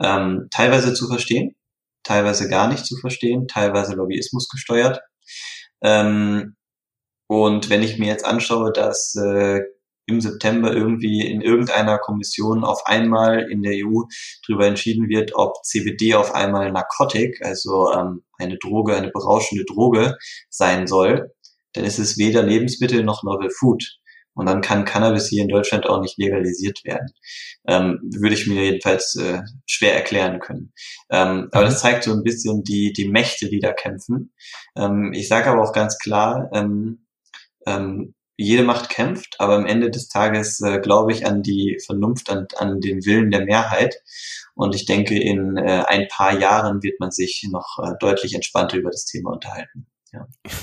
ähm, 0.00 0.46
teilweise 0.52 0.94
zu 0.94 1.08
verstehen, 1.08 1.56
teilweise 2.04 2.48
gar 2.48 2.68
nicht 2.68 2.86
zu 2.86 2.96
verstehen, 2.96 3.48
teilweise 3.48 3.94
Lobbyismus 3.94 4.48
gesteuert. 4.48 5.00
Ähm, 5.82 6.56
und 7.28 7.70
wenn 7.70 7.82
ich 7.82 7.98
mir 7.98 8.08
jetzt 8.08 8.24
anschaue, 8.24 8.72
dass 8.72 9.14
äh, 9.14 9.60
im 10.06 10.20
September 10.20 10.72
irgendwie 10.72 11.20
in 11.26 11.40
irgendeiner 11.40 11.98
Kommission 11.98 12.64
auf 12.64 12.86
einmal 12.86 13.50
in 13.50 13.62
der 13.62 13.74
EU 13.74 14.02
darüber 14.46 14.66
entschieden 14.66 15.08
wird, 15.08 15.32
ob 15.34 15.64
CBD 15.64 16.14
auf 16.14 16.34
einmal 16.34 16.72
Narkotik, 16.72 17.38
also 17.42 17.92
ähm, 17.92 18.24
eine 18.38 18.58
Droge, 18.58 18.96
eine 18.96 19.10
berauschende 19.10 19.64
Droge 19.64 20.16
sein 20.50 20.86
soll, 20.86 21.32
dann 21.72 21.84
ist 21.84 21.98
es 21.98 22.18
weder 22.18 22.42
Lebensmittel 22.42 23.04
noch 23.04 23.22
Novel 23.22 23.50
Food. 23.50 23.82
Und 24.34 24.46
dann 24.46 24.62
kann 24.62 24.84
Cannabis 24.84 25.28
hier 25.28 25.42
in 25.42 25.48
Deutschland 25.48 25.86
auch 25.86 26.00
nicht 26.00 26.18
legalisiert 26.18 26.84
werden. 26.84 27.08
Ähm, 27.66 28.00
würde 28.02 28.34
ich 28.34 28.46
mir 28.46 28.64
jedenfalls 28.64 29.14
äh, 29.16 29.40
schwer 29.66 29.94
erklären 29.94 30.40
können. 30.40 30.72
Ähm, 31.10 31.48
aber 31.52 31.64
das 31.64 31.74
mhm. 31.74 31.78
zeigt 31.78 32.04
so 32.04 32.12
ein 32.12 32.22
bisschen 32.22 32.62
die, 32.62 32.92
die 32.92 33.08
Mächte, 33.08 33.48
die 33.48 33.60
da 33.60 33.72
kämpfen. 33.72 34.32
Ähm, 34.76 35.12
ich 35.12 35.28
sage 35.28 35.50
aber 35.50 35.62
auch 35.62 35.72
ganz 35.72 35.98
klar, 35.98 36.48
ähm, 36.52 37.06
ähm, 37.66 38.14
jede 38.36 38.64
Macht 38.64 38.88
kämpft, 38.88 39.36
aber 39.38 39.54
am 39.54 39.66
Ende 39.66 39.90
des 39.90 40.08
Tages 40.08 40.60
äh, 40.60 40.80
glaube 40.80 41.12
ich 41.12 41.26
an 41.26 41.42
die 41.42 41.78
Vernunft, 41.84 42.30
an, 42.30 42.46
an 42.56 42.80
den 42.80 43.04
Willen 43.04 43.30
der 43.30 43.44
Mehrheit. 43.44 43.96
Und 44.54 44.74
ich 44.74 44.86
denke, 44.86 45.18
in 45.18 45.56
äh, 45.56 45.84
ein 45.86 46.08
paar 46.08 46.38
Jahren 46.38 46.82
wird 46.82 46.98
man 47.00 47.10
sich 47.10 47.46
noch 47.50 47.78
äh, 47.82 47.92
deutlich 48.00 48.34
entspannter 48.34 48.78
über 48.78 48.90
das 48.90 49.04
Thema 49.04 49.32
unterhalten. 49.32 49.86
Ja. 50.12 50.26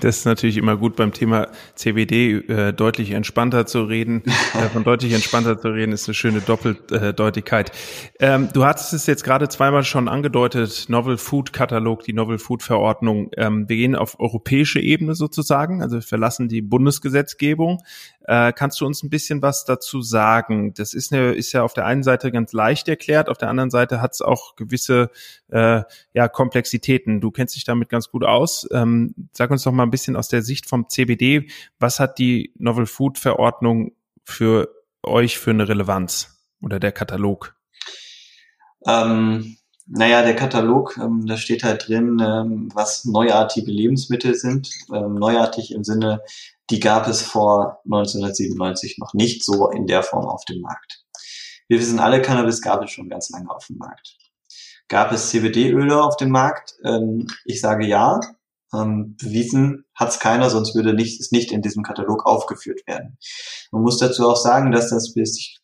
Das 0.00 0.18
ist 0.18 0.26
natürlich 0.26 0.58
immer 0.58 0.76
gut 0.76 0.96
beim 0.96 1.12
Thema 1.12 1.48
CBD 1.76 2.32
äh, 2.34 2.72
deutlich 2.74 3.12
entspannter 3.12 3.64
zu 3.64 3.84
reden. 3.84 4.22
äh, 4.54 4.68
von 4.68 4.84
deutlich 4.84 5.14
entspannter 5.14 5.58
zu 5.58 5.68
reden 5.68 5.92
ist 5.92 6.06
eine 6.06 6.14
schöne 6.14 6.40
Doppeldeutigkeit. 6.42 7.72
Ähm, 8.20 8.50
du 8.52 8.66
hattest 8.66 8.92
es 8.92 9.06
jetzt 9.06 9.24
gerade 9.24 9.48
zweimal 9.48 9.82
schon 9.82 10.08
angedeutet, 10.08 10.86
Novel 10.88 11.16
Food 11.16 11.54
Katalog, 11.54 12.04
die 12.04 12.12
Novel 12.12 12.38
Food 12.38 12.62
Verordnung. 12.62 13.30
Ähm, 13.38 13.66
wir 13.66 13.76
gehen 13.76 13.96
auf 13.96 14.20
europäische 14.20 14.78
Ebene 14.78 15.14
sozusagen, 15.14 15.82
also 15.82 15.96
wir 15.96 16.02
verlassen 16.02 16.48
die 16.48 16.60
Bundesgesetzgebung. 16.60 17.82
Äh, 18.24 18.52
kannst 18.52 18.80
du 18.80 18.86
uns 18.86 19.02
ein 19.02 19.10
bisschen 19.10 19.42
was 19.42 19.64
dazu 19.64 20.02
sagen? 20.02 20.74
Das 20.74 20.94
ist, 20.94 21.12
eine, 21.12 21.32
ist 21.32 21.52
ja 21.52 21.62
auf 21.62 21.74
der 21.74 21.86
einen 21.86 22.02
Seite 22.02 22.30
ganz 22.30 22.52
leicht 22.52 22.88
erklärt, 22.88 23.28
auf 23.28 23.38
der 23.38 23.48
anderen 23.48 23.70
Seite 23.70 24.00
hat 24.00 24.12
es 24.12 24.22
auch 24.22 24.56
gewisse 24.56 25.10
äh, 25.48 25.82
ja, 26.12 26.28
Komplexitäten. 26.28 27.20
Du 27.20 27.30
kennst 27.30 27.56
dich 27.56 27.64
damit 27.64 27.88
ganz 27.88 28.10
gut 28.10 28.24
aus. 28.24 28.68
Ähm, 28.72 29.14
sag 29.32 29.50
uns 29.50 29.62
doch 29.64 29.72
mal 29.72 29.82
ein 29.82 29.90
bisschen 29.90 30.16
aus 30.16 30.28
der 30.28 30.42
Sicht 30.42 30.68
vom 30.68 30.88
CBD, 30.88 31.48
was 31.78 32.00
hat 32.00 32.18
die 32.18 32.52
Novel 32.58 32.86
Food 32.86 33.18
Verordnung 33.18 33.92
für 34.24 34.68
euch 35.02 35.38
für 35.38 35.50
eine 35.50 35.68
Relevanz 35.68 36.38
oder 36.60 36.78
der 36.78 36.92
Katalog? 36.92 37.56
Ähm, 38.86 39.56
naja, 39.94 40.22
der 40.22 40.34
Katalog, 40.34 40.96
ähm, 40.96 41.26
da 41.26 41.36
steht 41.36 41.64
halt 41.64 41.86
drin, 41.86 42.18
ähm, 42.24 42.70
was 42.72 43.04
neuartige 43.04 43.70
Lebensmittel 43.70 44.34
sind. 44.34 44.70
Ähm, 44.90 45.14
neuartig 45.14 45.72
im 45.72 45.84
Sinne, 45.84 46.22
die 46.70 46.80
gab 46.80 47.06
es 47.08 47.20
vor 47.20 47.80
1997 47.84 48.96
noch 48.98 49.12
nicht 49.12 49.44
so 49.44 49.68
in 49.68 49.86
der 49.86 50.02
Form 50.02 50.24
auf 50.24 50.46
dem 50.46 50.62
Markt. 50.62 51.04
Wir 51.68 51.78
wissen 51.78 52.00
alle, 52.00 52.22
Cannabis 52.22 52.62
gab 52.62 52.82
es 52.82 52.90
schon 52.90 53.10
ganz 53.10 53.28
lange 53.30 53.50
auf 53.50 53.66
dem 53.66 53.76
Markt. 53.76 54.16
Gab 54.88 55.12
es 55.12 55.28
CBD-Öle 55.28 56.02
auf 56.02 56.16
dem 56.16 56.30
Markt? 56.30 56.74
Ähm, 56.84 57.26
ich 57.44 57.60
sage 57.60 57.86
ja. 57.86 58.18
Ähm, 58.74 59.16
bewiesen 59.20 59.84
hat 59.94 60.08
es 60.08 60.18
keiner, 60.20 60.48
sonst 60.48 60.74
würde 60.74 60.94
nicht, 60.94 61.20
es 61.20 61.32
nicht 61.32 61.52
in 61.52 61.60
diesem 61.60 61.82
Katalog 61.82 62.24
aufgeführt 62.24 62.86
werden. 62.86 63.18
Man 63.70 63.82
muss 63.82 63.98
dazu 63.98 64.26
auch 64.26 64.36
sagen, 64.36 64.72
dass 64.72 64.88
das 64.88 65.12
bis, 65.12 65.38
ich 65.38 65.60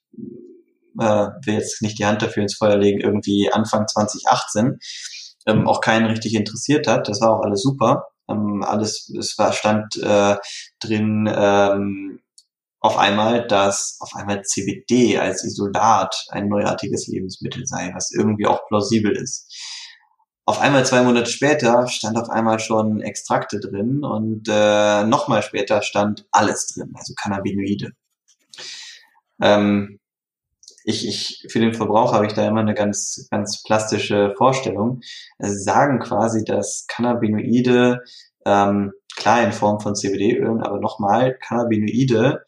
äh, 0.99 1.29
will 1.45 1.55
jetzt 1.55 1.83
nicht 1.83 1.99
die 1.99 2.07
Hand 2.07 2.23
dafür 2.23 2.43
ins 2.43 2.57
Feuer 2.57 2.77
legen, 2.77 3.01
irgendwie 3.01 3.51
Anfang 3.53 3.87
2018 3.87 4.79
ähm, 5.47 5.67
auch 5.67 5.81
keinen 5.81 6.07
richtig 6.07 6.35
interessiert 6.35 6.87
hat. 6.87 7.09
Das 7.09 7.21
war 7.21 7.31
auch 7.31 7.43
alles 7.43 7.63
super. 7.63 8.09
Ähm, 8.29 8.63
alles, 8.63 9.13
es 9.19 9.37
war, 9.39 9.53
stand 9.53 9.97
äh, 9.97 10.37
drin 10.81 11.29
ähm, 11.35 12.21
auf 12.81 12.97
einmal, 12.97 13.47
dass 13.47 13.97
auf 14.01 14.15
einmal 14.15 14.43
CBD 14.43 15.19
als 15.19 15.45
Isolat 15.45 16.27
ein 16.29 16.49
neuartiges 16.49 17.09
Lebensmittel 17.09 17.67
sei, 17.67 17.91
was 17.95 18.13
irgendwie 18.13 18.47
auch 18.47 18.67
plausibel 18.69 19.17
ist. 19.17 19.53
auf 20.47 20.61
einmal 20.61 20.87
zwei 20.87 21.03
Monate 21.03 21.31
später 21.31 21.89
stand 21.89 22.17
auf 22.17 22.31
einmal 22.31 22.59
schon 22.59 23.01
Extrakte 23.03 23.61
drin 23.61 24.03
und 24.05 24.49
äh, 24.49 25.05
nochmal 25.05 25.43
später 25.43 25.83
stand 25.83 26.27
alles 26.31 26.69
drin, 26.69 26.93
also 26.95 27.13
Cannabinoide. 27.15 27.93
Ähm, 29.43 29.99
ich, 30.89 31.07
ich, 31.07 31.47
für 31.51 31.61
den 31.61 31.75
Verbraucher 31.75 32.15
habe 32.15 32.27
ich 32.27 32.33
da 32.33 32.49
immer 32.49 32.61
eine 32.61 32.73
ganz, 32.73 33.29
ganz 33.31 33.63
plastische 33.63 34.35
Vorstellung. 34.39 35.01
Sie 35.39 35.63
sagen 35.63 35.99
quasi, 35.99 36.45
dass 36.45 36.87
Cannabinoide, 36.89 38.01
ähm, 38.47 38.93
klar 39.15 39.43
in 39.43 39.53
Form 39.53 39.81
von 39.81 39.95
CBD-Ölen, 39.95 40.63
aber 40.63 40.81
nochmal, 40.81 41.37
Cannabinoide 41.47 42.43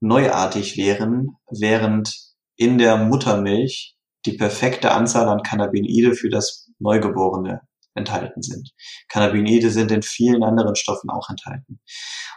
neuartig 0.00 0.76
wären, 0.76 1.38
während 1.50 2.14
in 2.56 2.76
der 2.76 2.98
Muttermilch 2.98 3.96
die 4.26 4.36
perfekte 4.36 4.92
Anzahl 4.92 5.28
an 5.28 5.42
Cannabinoide 5.42 6.14
für 6.14 6.28
das 6.28 6.68
Neugeborene 6.78 7.62
enthalten 7.94 8.42
sind. 8.42 8.72
Cannabinoide 9.08 9.70
sind 9.70 9.90
in 9.90 10.02
vielen 10.02 10.42
anderen 10.42 10.76
Stoffen 10.76 11.08
auch 11.08 11.30
enthalten. 11.30 11.80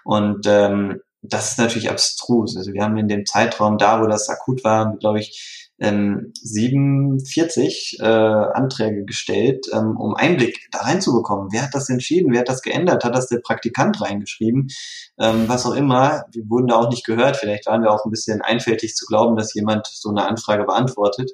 Und 0.06 0.46
ähm, 0.48 1.02
das 1.22 1.52
ist 1.52 1.60
natürlich 1.60 1.90
abstrus. 1.90 2.56
Also 2.56 2.74
wir 2.74 2.84
haben 2.84 2.98
in 2.98 3.08
dem 3.08 3.26
Zeitraum 3.26 3.78
da, 3.78 4.02
wo 4.02 4.08
das 4.08 4.30
akut 4.30 4.64
war, 4.64 4.96
glaube 4.98 5.20
ich, 5.20 5.70
ähm, 5.80 6.34
47 6.42 8.00
äh, 8.00 8.04
Anträge 8.06 9.06
gestellt, 9.06 9.66
ähm, 9.74 9.96
um 9.98 10.16
Einblick 10.16 10.68
da 10.72 10.80
reinzubekommen. 10.80 11.50
Wer 11.52 11.64
hat 11.64 11.74
das 11.74 11.90
entschieden? 11.90 12.34
Wer 12.34 12.42
hat 12.42 12.50
das 12.50 12.62
geändert? 12.62 13.04
Hat 13.04 13.16
das 13.16 13.28
der 13.28 13.40
Praktikant 13.40 14.02
reingeschrieben? 14.02 14.68
Ähm, 15.20 15.48
was 15.48 15.66
auch 15.66 15.74
immer. 15.74 16.24
Wir 16.32 16.44
wurden 16.50 16.68
da 16.68 16.76
auch 16.76 16.90
nicht 16.90 17.06
gehört. 17.06 17.38
Vielleicht 17.38 17.66
waren 17.68 17.82
wir 17.82 17.92
auch 17.92 18.06
ein 18.06 18.12
bisschen 18.12 18.42
einfältig 18.42 18.96
zu 18.96 19.06
glauben, 19.06 19.36
dass 19.36 19.54
jemand 19.54 19.88
so 19.88 20.10
eine 20.10 20.28
Anfrage 20.28 20.66
beantwortet. 20.66 21.32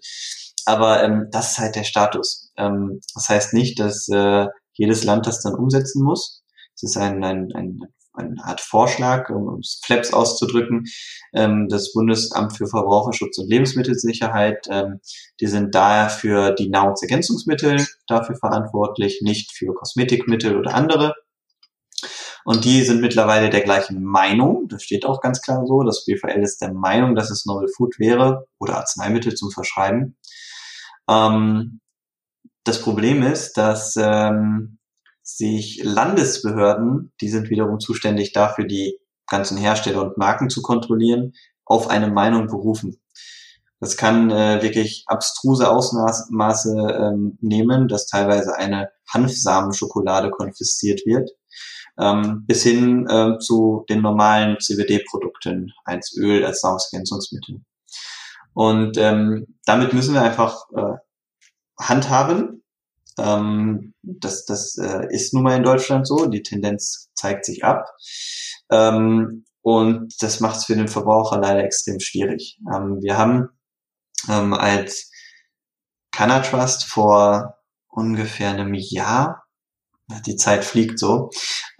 Aber 0.66 1.04
ähm, 1.04 1.28
das 1.32 1.54
ist 1.54 1.60
halt 1.60 1.76
der 1.76 1.84
Status. 1.84 2.52
Ähm, 2.58 3.02
das 3.14 3.30
heißt 3.30 3.54
nicht, 3.54 3.80
dass 3.80 4.08
äh, 4.10 4.48
jedes 4.74 5.04
Land 5.04 5.26
das 5.26 5.42
dann 5.42 5.56
umsetzen 5.56 6.04
muss. 6.04 6.44
Es 6.76 6.84
ist 6.84 6.98
ein, 6.98 7.24
ein, 7.24 7.52
ein 7.56 7.80
eine 8.18 8.44
Art 8.44 8.62
Vorschlag, 8.62 9.30
um 9.30 9.60
es 9.60 9.82
Flaps 9.84 10.14
auszudrücken, 10.14 10.86
ähm, 11.34 11.68
das 11.70 11.94
Bundesamt 11.94 12.58
für 12.58 12.68
Verbraucherschutz 12.68 13.38
und 13.38 13.50
Lebensmittelsicherheit. 13.50 14.68
Ähm, 14.70 15.00
die 15.40 15.48
sind 15.48 15.76
daher 15.76 16.10
für 16.10 16.52
die 16.52 16.70
Nahrungsergänzungsmittel 16.70 17.86
dafür 18.08 18.36
verantwortlich, 18.36 19.22
nicht 19.22 19.52
für 19.52 19.74
Kosmetikmittel 19.74 20.58
oder 20.58 20.74
andere. 20.74 21.16
Und 22.46 22.64
die 22.64 22.84
sind 22.84 23.02
mittlerweile 23.02 23.50
der 23.50 23.62
gleichen 23.62 24.04
Meinung, 24.04 24.68
das 24.68 24.84
steht 24.84 25.04
auch 25.04 25.20
ganz 25.20 25.42
klar 25.42 25.66
so, 25.66 25.82
das 25.82 26.06
BVL 26.06 26.44
ist 26.44 26.62
der 26.62 26.74
Meinung, 26.74 27.16
dass 27.16 27.32
es 27.32 27.48
Novel 27.48 27.68
Food 27.76 27.98
wäre 27.98 28.46
oder 28.60 28.78
Arzneimittel 28.78 29.34
zum 29.34 29.50
Verschreiben. 29.50 30.16
Ähm, 31.10 31.82
das 32.64 32.82
Problem 32.82 33.24
ist, 33.24 33.54
dass 33.58 33.96
ähm, 33.98 34.78
sich 35.26 35.82
Landesbehörden, 35.84 37.12
die 37.20 37.30
sind 37.30 37.50
wiederum 37.50 37.80
zuständig 37.80 38.32
dafür, 38.32 38.66
die 38.66 39.00
ganzen 39.28 39.58
Hersteller 39.58 40.04
und 40.04 40.18
Marken 40.18 40.50
zu 40.52 40.62
kontrollieren, 40.62 41.34
auf 41.66 41.90
eine 41.90 42.10
Meinung 42.10 42.46
berufen. 42.46 43.02
Das 43.80 43.98
kann 43.98 44.30
äh, 44.30 44.62
wirklich 44.62 45.04
abstruse 45.08 45.70
Ausmaße 45.70 46.78
ähm, 46.78 47.38
nehmen, 47.42 47.88
dass 47.88 48.06
teilweise 48.06 48.56
eine 48.56 48.90
Hanfsamenschokolade 49.12 50.30
konfisziert 50.30 51.02
wird, 51.06 51.32
ähm, 52.00 52.46
bis 52.46 52.62
hin 52.62 53.08
äh, 53.10 53.40
zu 53.40 53.84
den 53.90 54.02
normalen 54.02 54.60
CBD-Produkten 54.60 55.74
als 55.86 56.16
Öl, 56.16 56.46
als 56.46 56.64
Nahrungsergänzungsmittel. 56.64 57.62
Und 58.54 58.98
ähm, 58.98 59.58
damit 59.66 59.94
müssen 59.94 60.14
wir 60.14 60.22
einfach 60.22 60.66
äh, 60.76 60.98
handhaben 61.80 62.64
ähm, 63.18 63.95
das 64.06 64.46
das 64.46 64.78
äh, 64.78 65.08
ist 65.10 65.34
nun 65.34 65.44
mal 65.44 65.58
in 65.58 65.64
Deutschland 65.64 66.08
so. 66.08 66.28
Die 66.28 66.44
Tendenz 66.44 67.10
zeigt 67.14 67.46
sich 67.46 67.64
ab. 67.64 67.86
Ähm, 68.72 69.46
und 69.62 70.14
das 70.22 70.40
macht 70.40 70.58
es 70.58 70.66
für 70.66 70.76
den 70.76 70.88
Verbraucher 70.88 71.40
leider 71.40 71.64
extrem 71.64 72.00
schwierig. 72.00 72.60
Ähm, 72.74 73.00
wir 73.02 73.18
haben 73.18 73.50
ähm, 74.30 74.54
als 74.54 75.12
Canatrust 76.12 76.86
vor 76.86 77.56
ungefähr 77.90 78.50
einem 78.50 78.74
Jahr 78.74 79.46
die 80.26 80.36
Zeit 80.36 80.64
fliegt 80.64 81.00
so, 81.00 81.30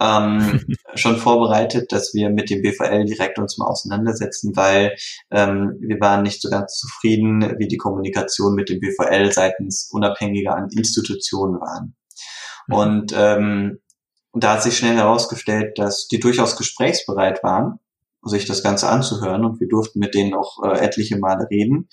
ähm, 0.00 0.64
schon 0.94 1.16
vorbereitet, 1.16 1.92
dass 1.92 2.14
wir 2.14 2.30
mit 2.30 2.50
dem 2.50 2.62
BVL 2.62 3.04
direkt 3.04 3.38
uns 3.38 3.58
mal 3.58 3.66
auseinandersetzen, 3.66 4.56
weil 4.56 4.96
ähm, 5.30 5.76
wir 5.80 6.00
waren 6.00 6.22
nicht 6.22 6.42
so 6.42 6.50
ganz 6.50 6.78
zufrieden, 6.78 7.56
wie 7.58 7.68
die 7.68 7.76
Kommunikation 7.76 8.54
mit 8.54 8.68
dem 8.68 8.80
BVL 8.80 9.32
seitens 9.32 9.88
unabhängiger 9.92 10.56
Institutionen 10.76 11.60
waren. 11.60 11.95
Mhm. 12.66 12.74
Und 12.74 13.14
ähm, 13.16 13.80
da 14.32 14.54
hat 14.54 14.62
sich 14.62 14.76
schnell 14.76 14.96
herausgestellt, 14.96 15.78
dass 15.78 16.08
die 16.08 16.20
durchaus 16.20 16.56
gesprächsbereit 16.56 17.42
waren, 17.42 17.78
sich 18.22 18.44
das 18.44 18.62
Ganze 18.62 18.88
anzuhören 18.88 19.44
und 19.44 19.60
wir 19.60 19.68
durften 19.68 19.98
mit 19.98 20.14
denen 20.14 20.34
auch 20.34 20.62
äh, 20.64 20.78
etliche 20.80 21.18
Male 21.18 21.48
reden. 21.50 21.88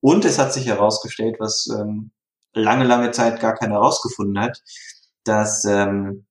Und 0.00 0.24
es 0.24 0.38
hat 0.38 0.52
sich 0.52 0.66
herausgestellt, 0.66 1.36
was 1.38 1.68
ähm, 1.78 2.10
lange, 2.52 2.84
lange 2.84 3.10
Zeit 3.12 3.40
gar 3.40 3.54
keiner 3.54 3.74
herausgefunden 3.74 4.40
hat, 4.40 4.62
dass, 5.24 5.64
ähm, 5.64 6.26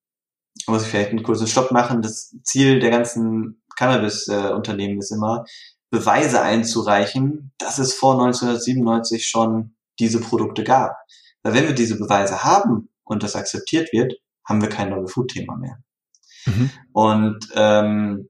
muss 0.67 0.83
ich 0.83 0.89
vielleicht 0.89 1.11
einen 1.11 1.23
kurzen 1.23 1.47
Stopp 1.47 1.71
machen, 1.71 2.01
das 2.01 2.35
Ziel 2.43 2.79
der 2.79 2.89
ganzen 2.91 3.61
Cannabis-Unternehmen 3.77 4.95
äh, 4.95 4.99
ist 4.99 5.11
immer, 5.11 5.45
Beweise 5.91 6.41
einzureichen, 6.41 7.51
dass 7.57 7.79
es 7.79 7.93
vor 7.93 8.13
1997 8.13 9.27
schon 9.27 9.75
diese 9.99 10.19
Produkte 10.19 10.63
gab. 10.63 10.95
Weil 11.41 11.53
wenn 11.53 11.67
wir 11.67 11.73
diese 11.73 11.97
Beweise 11.97 12.43
haben 12.43 12.89
und 13.09 13.23
das 13.23 13.35
akzeptiert 13.35 13.91
wird, 13.91 14.13
haben 14.47 14.61
wir 14.61 14.69
kein 14.69 14.91
Novel 14.91 15.07
Food 15.07 15.31
Thema 15.31 15.57
mehr. 15.57 15.77
Mhm. 16.45 16.69
Und 16.93 17.39
ähm, 17.55 18.29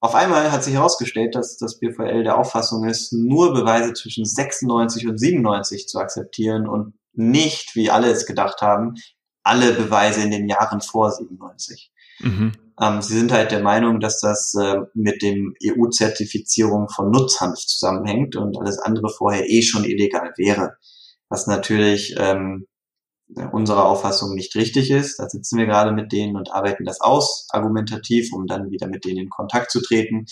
auf 0.00 0.14
einmal 0.14 0.52
hat 0.52 0.62
sich 0.62 0.74
herausgestellt, 0.74 1.34
dass 1.34 1.56
das 1.56 1.80
BVL 1.80 2.22
der 2.22 2.38
Auffassung 2.38 2.84
ist, 2.84 3.12
nur 3.12 3.52
Beweise 3.52 3.94
zwischen 3.94 4.24
96 4.24 5.08
und 5.08 5.18
97 5.18 5.88
zu 5.88 5.98
akzeptieren 5.98 6.68
und 6.68 6.94
nicht, 7.14 7.74
wie 7.74 7.90
alle 7.90 8.10
es 8.10 8.26
gedacht 8.26 8.60
haben, 8.60 8.94
alle 9.42 9.72
Beweise 9.72 10.22
in 10.22 10.30
den 10.30 10.48
Jahren 10.48 10.80
vor 10.80 11.10
97. 11.10 11.90
Mhm. 12.20 12.52
Ähm, 12.80 13.02
sie 13.02 13.18
sind 13.18 13.32
halt 13.32 13.50
der 13.50 13.62
Meinung, 13.62 13.98
dass 13.98 14.20
das 14.20 14.54
äh, 14.54 14.76
mit 14.94 15.22
dem 15.22 15.54
EU-Zertifizierung 15.64 16.88
von 16.88 17.10
Nutzhanf 17.10 17.58
zusammenhängt 17.58 18.36
und 18.36 18.56
alles 18.56 18.78
andere 18.78 19.08
vorher 19.08 19.48
eh 19.48 19.62
schon 19.62 19.84
illegal 19.84 20.32
wäre. 20.36 20.76
Was 21.28 21.48
natürlich 21.48 22.14
ähm, 22.18 22.67
unserer 23.52 23.84
Auffassung 23.86 24.34
nicht 24.34 24.54
richtig 24.54 24.90
ist. 24.90 25.18
Da 25.18 25.28
sitzen 25.28 25.58
wir 25.58 25.66
gerade 25.66 25.92
mit 25.92 26.12
denen 26.12 26.36
und 26.36 26.52
arbeiten 26.52 26.84
das 26.84 27.00
aus, 27.00 27.46
argumentativ, 27.50 28.32
um 28.32 28.46
dann 28.46 28.70
wieder 28.70 28.86
mit 28.86 29.04
denen 29.04 29.18
in 29.18 29.30
Kontakt 29.30 29.70
zu 29.70 29.80
treten. 29.82 30.26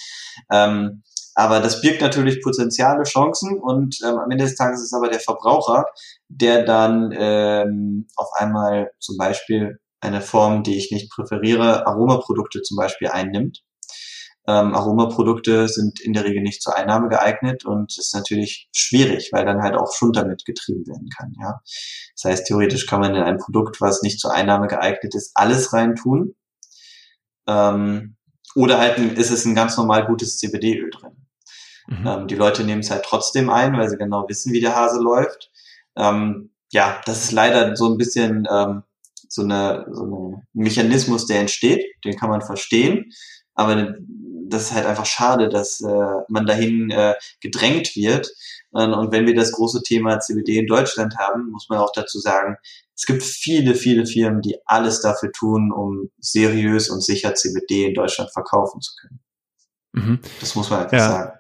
Ähm, 0.50 1.02
aber 1.35 1.61
das 1.61 1.82
birgt 1.82 2.00
natürlich 2.00 2.42
potenziale 2.42 3.02
Chancen 3.02 3.59
und 3.59 3.98
ähm, 4.02 4.18
am 4.18 4.30
Ende 4.30 4.44
des 4.44 4.56
Tages 4.56 4.80
ist 4.80 4.87
es 4.87 4.92
aber 4.94 5.11
der 5.11 5.20
Verbraucher, 5.20 5.85
der 6.28 6.64
dann 6.64 7.12
ähm, 7.14 8.09
auf 8.16 8.28
einmal 8.35 8.90
zum 9.00 9.18
Beispiel 9.18 9.78
eine 10.00 10.22
Form, 10.22 10.62
die 10.62 10.78
ich 10.78 10.90
nicht 10.90 11.11
präferiere, 11.11 11.87
Aromaprodukte 11.87 12.62
zum 12.62 12.78
Beispiel 12.78 13.09
einnimmt. 13.09 13.62
Ähm, 14.48 14.74
Aromaprodukte 14.74 15.68
sind 15.68 16.00
in 16.00 16.12
der 16.12 16.24
Regel 16.24 16.42
nicht 16.42 16.62
zur 16.62 16.76
Einnahme 16.76 17.09
geeignet 17.09 17.64
und 17.64 17.98
ist 17.98 18.14
natürlich 18.14 18.68
schwierig, 18.72 19.30
weil 19.32 19.44
dann 19.44 19.62
halt 19.62 19.74
auch 19.74 19.92
Schund 19.92 20.16
damit 20.16 20.44
getrieben 20.44 20.87
werden 20.87 21.09
kann. 21.16 21.32
Ja, 21.40 21.61
das 22.14 22.24
heißt 22.24 22.46
theoretisch 22.46 22.87
kann 22.87 23.00
man 23.00 23.14
in 23.14 23.22
ein 23.22 23.38
Produkt, 23.38 23.80
was 23.80 24.02
nicht 24.02 24.20
zur 24.20 24.32
Einnahme 24.32 24.68
geeignet 24.68 25.14
ist, 25.14 25.32
alles 25.35 25.72
reintun. 25.72 26.37
Ähm, 27.48 28.16
oder 28.54 28.78
halt 28.78 28.98
ist 28.98 29.30
es 29.30 29.44
ein 29.44 29.54
ganz 29.54 29.76
normal 29.76 30.06
gutes 30.06 30.38
CBD-Öl 30.38 30.90
drin. 30.90 31.26
Mhm. 31.88 32.06
Ähm, 32.06 32.26
die 32.28 32.35
Leute 32.35 32.64
nehmen 32.64 32.80
es 32.80 32.90
halt 32.90 33.04
trotzdem 33.04 33.50
ein, 33.50 33.76
weil 33.76 33.88
sie 33.88 33.96
genau 33.96 34.28
wissen, 34.28 34.52
wie 34.52 34.61
der 34.61 34.76
Hase 34.76 35.00
läuft. 35.00 35.50
Ähm, 35.96 36.50
ja, 36.70 37.00
das 37.04 37.24
ist 37.24 37.32
leider 37.32 37.76
so 37.76 37.90
ein 37.90 37.98
bisschen 37.98 38.46
ähm, 38.50 38.82
so, 39.28 39.42
eine, 39.42 39.87
so 39.90 40.04
ein 40.04 40.46
Mechanismus, 40.52 41.26
der 41.26 41.40
entsteht. 41.40 41.85
Den 42.04 42.16
kann 42.16 42.30
man 42.30 42.42
verstehen. 42.42 43.11
Aber 43.54 43.94
das 44.48 44.62
ist 44.64 44.74
halt 44.74 44.87
einfach 44.87 45.06
schade, 45.06 45.48
dass 45.48 45.80
äh, 45.80 46.22
man 46.28 46.46
dahin 46.46 46.90
äh, 46.90 47.14
gedrängt 47.40 47.96
wird. 47.96 48.28
Und 48.72 49.11
wenn 49.11 49.26
wir 49.26 49.35
das 49.35 49.52
große 49.52 49.82
Thema 49.82 50.20
CBD 50.20 50.59
in 50.59 50.66
Deutschland 50.66 51.16
haben, 51.16 51.50
muss 51.50 51.68
man 51.70 51.78
auch 51.78 51.92
dazu 51.94 52.18
sagen, 52.18 52.56
es 52.94 53.06
gibt 53.06 53.22
viele, 53.22 53.74
viele 53.74 54.04
Firmen, 54.06 54.42
die 54.42 54.56
alles 54.66 55.00
dafür 55.00 55.32
tun, 55.32 55.72
um 55.72 56.11
seriös 56.18 56.90
und 56.90 57.02
sicher 57.02 57.35
CBD 57.35 57.87
in 57.87 57.94
Deutschland 57.94 58.32
verkaufen 58.32 58.80
zu 58.80 58.92
können. 59.00 59.20
Mhm. 59.92 60.20
Das 60.40 60.54
muss 60.54 60.68
man 60.68 60.80
einfach 60.80 60.98
ja. 60.98 61.09
sagen. 61.09 61.32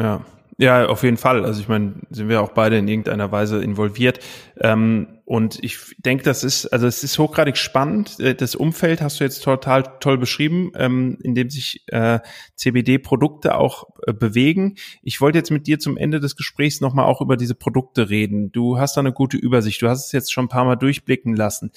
Ja. 0.00 0.26
Ja, 0.58 0.86
auf 0.86 1.02
jeden 1.02 1.18
Fall. 1.18 1.44
Also 1.44 1.60
ich 1.60 1.68
meine, 1.68 1.96
sind 2.08 2.30
wir 2.30 2.40
auch 2.40 2.52
beide 2.52 2.78
in 2.78 2.88
irgendeiner 2.88 3.30
Weise 3.30 3.62
involviert. 3.62 4.20
Ähm, 4.58 5.15
und 5.26 5.58
ich 5.64 5.96
denke, 5.98 6.22
das 6.22 6.44
ist, 6.44 6.66
also 6.66 6.86
es 6.86 7.02
ist 7.02 7.18
hochgradig 7.18 7.56
spannend. 7.56 8.20
Äh, 8.20 8.36
das 8.36 8.54
Umfeld 8.54 9.02
hast 9.02 9.18
du 9.18 9.24
jetzt 9.24 9.42
total 9.42 9.82
toll 9.98 10.18
beschrieben, 10.18 10.70
ähm, 10.76 11.18
in 11.20 11.34
dem 11.34 11.50
sich 11.50 11.82
äh, 11.88 12.20
CBD-Produkte 12.54 13.56
auch 13.56 13.88
äh, 14.06 14.12
bewegen. 14.12 14.76
Ich 15.02 15.20
wollte 15.20 15.38
jetzt 15.38 15.50
mit 15.50 15.66
dir 15.66 15.80
zum 15.80 15.96
Ende 15.96 16.20
des 16.20 16.36
Gesprächs 16.36 16.80
nochmal 16.80 17.06
auch 17.06 17.20
über 17.20 17.36
diese 17.36 17.56
Produkte 17.56 18.08
reden. 18.08 18.52
Du 18.52 18.78
hast 18.78 18.96
da 18.96 19.00
eine 19.00 19.12
gute 19.12 19.36
Übersicht. 19.36 19.82
Du 19.82 19.88
hast 19.88 20.06
es 20.06 20.12
jetzt 20.12 20.32
schon 20.32 20.44
ein 20.44 20.48
paar 20.48 20.64
Mal 20.64 20.76
durchblicken 20.76 21.34
lassen. 21.34 21.72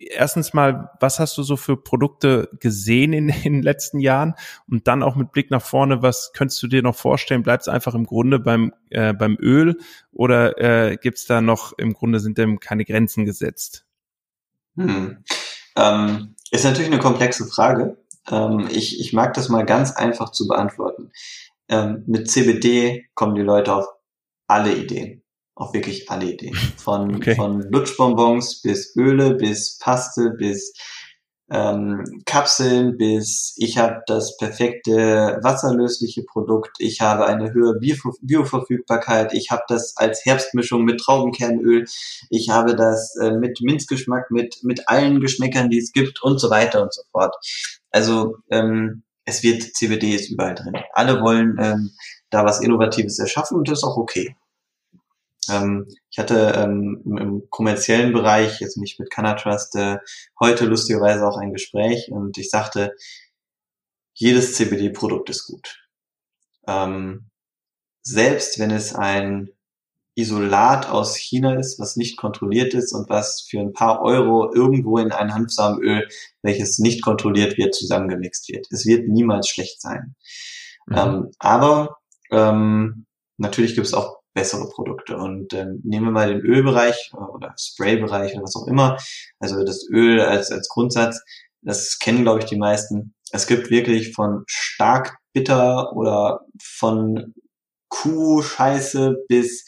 Erstens 0.00 0.52
mal, 0.52 0.90
was 0.98 1.20
hast 1.20 1.38
du 1.38 1.44
so 1.44 1.56
für 1.56 1.76
Produkte 1.76 2.48
gesehen 2.58 3.12
in, 3.12 3.28
in 3.44 3.52
den 3.52 3.62
letzten 3.62 4.00
Jahren? 4.00 4.34
Und 4.68 4.88
dann 4.88 5.04
auch 5.04 5.14
mit 5.14 5.30
Blick 5.30 5.52
nach 5.52 5.62
vorne, 5.62 6.02
was 6.02 6.32
könntest 6.34 6.60
du 6.64 6.66
dir 6.66 6.82
noch 6.82 6.96
vorstellen? 6.96 7.44
Bleibt 7.44 7.62
es 7.62 7.68
einfach 7.68 7.94
im 7.94 8.06
Grunde 8.06 8.40
beim, 8.40 8.72
äh, 8.90 9.12
beim 9.12 9.36
Öl 9.40 9.76
oder 10.18 10.58
äh, 10.58 10.96
gibt 10.96 11.18
es 11.18 11.26
da 11.26 11.40
noch, 11.40 11.78
im 11.78 11.92
Grunde 11.92 12.18
sind 12.18 12.38
dem 12.38 12.58
keine 12.58 12.84
Grenzen 12.84 13.24
gesetzt? 13.24 13.86
Hm. 14.76 15.22
Ähm, 15.76 16.34
ist 16.50 16.64
natürlich 16.64 16.90
eine 16.90 17.00
komplexe 17.00 17.46
Frage. 17.46 17.96
Ähm, 18.28 18.66
ich, 18.68 19.00
ich 19.00 19.12
mag 19.12 19.34
das 19.34 19.48
mal 19.48 19.64
ganz 19.64 19.92
einfach 19.92 20.32
zu 20.32 20.48
beantworten. 20.48 21.12
Ähm, 21.68 22.02
mit 22.08 22.28
CBD 22.28 23.06
kommen 23.14 23.36
die 23.36 23.42
Leute 23.42 23.72
auf 23.72 23.86
alle 24.48 24.74
Ideen. 24.74 25.22
Auf 25.54 25.72
wirklich 25.72 26.10
alle 26.10 26.32
Ideen. 26.32 26.56
Von, 26.76 27.14
okay. 27.16 27.36
von 27.36 27.62
Lutschbonbons 27.62 28.60
bis 28.62 28.96
Öle, 28.96 29.34
bis 29.34 29.78
Paste, 29.78 30.30
bis 30.30 30.74
ähm, 31.50 32.22
Kapseln 32.26 32.96
bis 32.98 33.54
ich 33.56 33.78
habe 33.78 34.02
das 34.06 34.36
perfekte 34.36 35.38
wasserlösliche 35.42 36.22
Produkt, 36.22 36.76
ich 36.78 37.00
habe 37.00 37.26
eine 37.26 37.52
höhere 37.52 37.78
Bio 37.78 37.94
Bioverfügbarkeit, 38.20 39.32
ich 39.32 39.50
habe 39.50 39.62
das 39.68 39.96
als 39.96 40.24
Herbstmischung 40.24 40.84
mit 40.84 41.00
Traubenkernöl, 41.00 41.86
ich 42.30 42.50
habe 42.50 42.76
das 42.76 43.16
äh, 43.16 43.32
mit 43.32 43.60
Minzgeschmack, 43.62 44.30
mit, 44.30 44.58
mit 44.62 44.88
allen 44.88 45.20
Geschmäckern, 45.20 45.70
die 45.70 45.78
es 45.78 45.92
gibt 45.92 46.22
und 46.22 46.38
so 46.38 46.50
weiter 46.50 46.82
und 46.82 46.92
so 46.92 47.02
fort. 47.12 47.34
Also 47.90 48.36
ähm, 48.50 49.02
es 49.24 49.42
wird 49.42 49.62
CBD 49.62 50.14
ist 50.14 50.30
überall 50.30 50.54
drin. 50.54 50.74
Alle 50.92 51.20
wollen 51.20 51.56
ähm, 51.60 51.90
da 52.30 52.44
was 52.44 52.60
Innovatives 52.60 53.18
erschaffen 53.18 53.56
und 53.56 53.68
das 53.68 53.78
ist 53.78 53.84
auch 53.84 53.96
okay. 53.96 54.36
Ähm, 55.50 55.86
ich 56.10 56.18
hatte 56.18 56.52
ähm, 56.56 57.02
im, 57.04 57.16
im, 57.18 57.50
kommerziellen 57.50 58.12
Bereich, 58.12 58.60
jetzt 58.60 58.76
nicht 58.76 58.98
mit 58.98 59.10
Canatrust, 59.10 59.76
äh, 59.76 59.98
heute 60.40 60.66
lustigerweise 60.66 61.26
auch 61.26 61.36
ein 61.36 61.52
Gespräch 61.52 62.10
und 62.10 62.38
ich 62.38 62.50
sagte, 62.50 62.94
jedes 64.14 64.54
CBD-Produkt 64.54 65.30
ist 65.30 65.46
gut. 65.46 65.78
Ähm, 66.66 67.30
selbst 68.02 68.58
wenn 68.58 68.70
es 68.70 68.94
ein 68.94 69.50
Isolat 70.18 70.88
aus 70.88 71.16
China 71.16 71.54
ist, 71.54 71.78
was 71.78 71.94
nicht 71.94 72.16
kontrolliert 72.16 72.74
ist 72.74 72.92
und 72.92 73.08
was 73.08 73.42
für 73.48 73.60
ein 73.60 73.72
paar 73.72 74.02
Euro 74.02 74.52
irgendwo 74.52 74.98
in 74.98 75.12
ein 75.12 75.32
Hanfsamenöl, 75.32 76.08
welches 76.42 76.80
nicht 76.80 77.02
kontrolliert 77.02 77.56
wird, 77.56 77.72
zusammengemixt 77.74 78.48
wird. 78.48 78.66
Es 78.72 78.84
wird 78.84 79.06
niemals 79.08 79.48
schlecht 79.48 79.80
sein. 79.80 80.16
Mhm. 80.86 80.96
Ähm, 80.96 81.30
aber 81.38 81.98
ähm, 82.32 83.06
natürlich 83.36 83.76
gibt 83.76 83.86
es 83.86 83.94
auch 83.94 84.17
bessere 84.38 84.68
Produkte. 84.68 85.16
Und 85.16 85.52
ähm, 85.52 85.80
nehmen 85.82 86.06
wir 86.06 86.12
mal 86.12 86.28
den 86.28 86.40
Ölbereich 86.40 87.10
oder 87.12 87.54
Spraybereich 87.58 88.34
oder 88.34 88.44
was 88.44 88.56
auch 88.56 88.68
immer. 88.68 88.96
Also 89.40 89.64
das 89.64 89.84
Öl 89.90 90.20
als, 90.20 90.52
als 90.52 90.68
Grundsatz, 90.68 91.20
das 91.60 91.98
kennen, 91.98 92.22
glaube 92.22 92.38
ich, 92.38 92.44
die 92.44 92.56
meisten. 92.56 93.14
Es 93.32 93.48
gibt 93.48 93.70
wirklich 93.70 94.14
von 94.14 94.44
stark 94.46 95.18
bitter 95.32 95.92
oder 95.94 96.46
von 96.62 97.34
Kuhscheiße 97.88 99.24
bis 99.28 99.64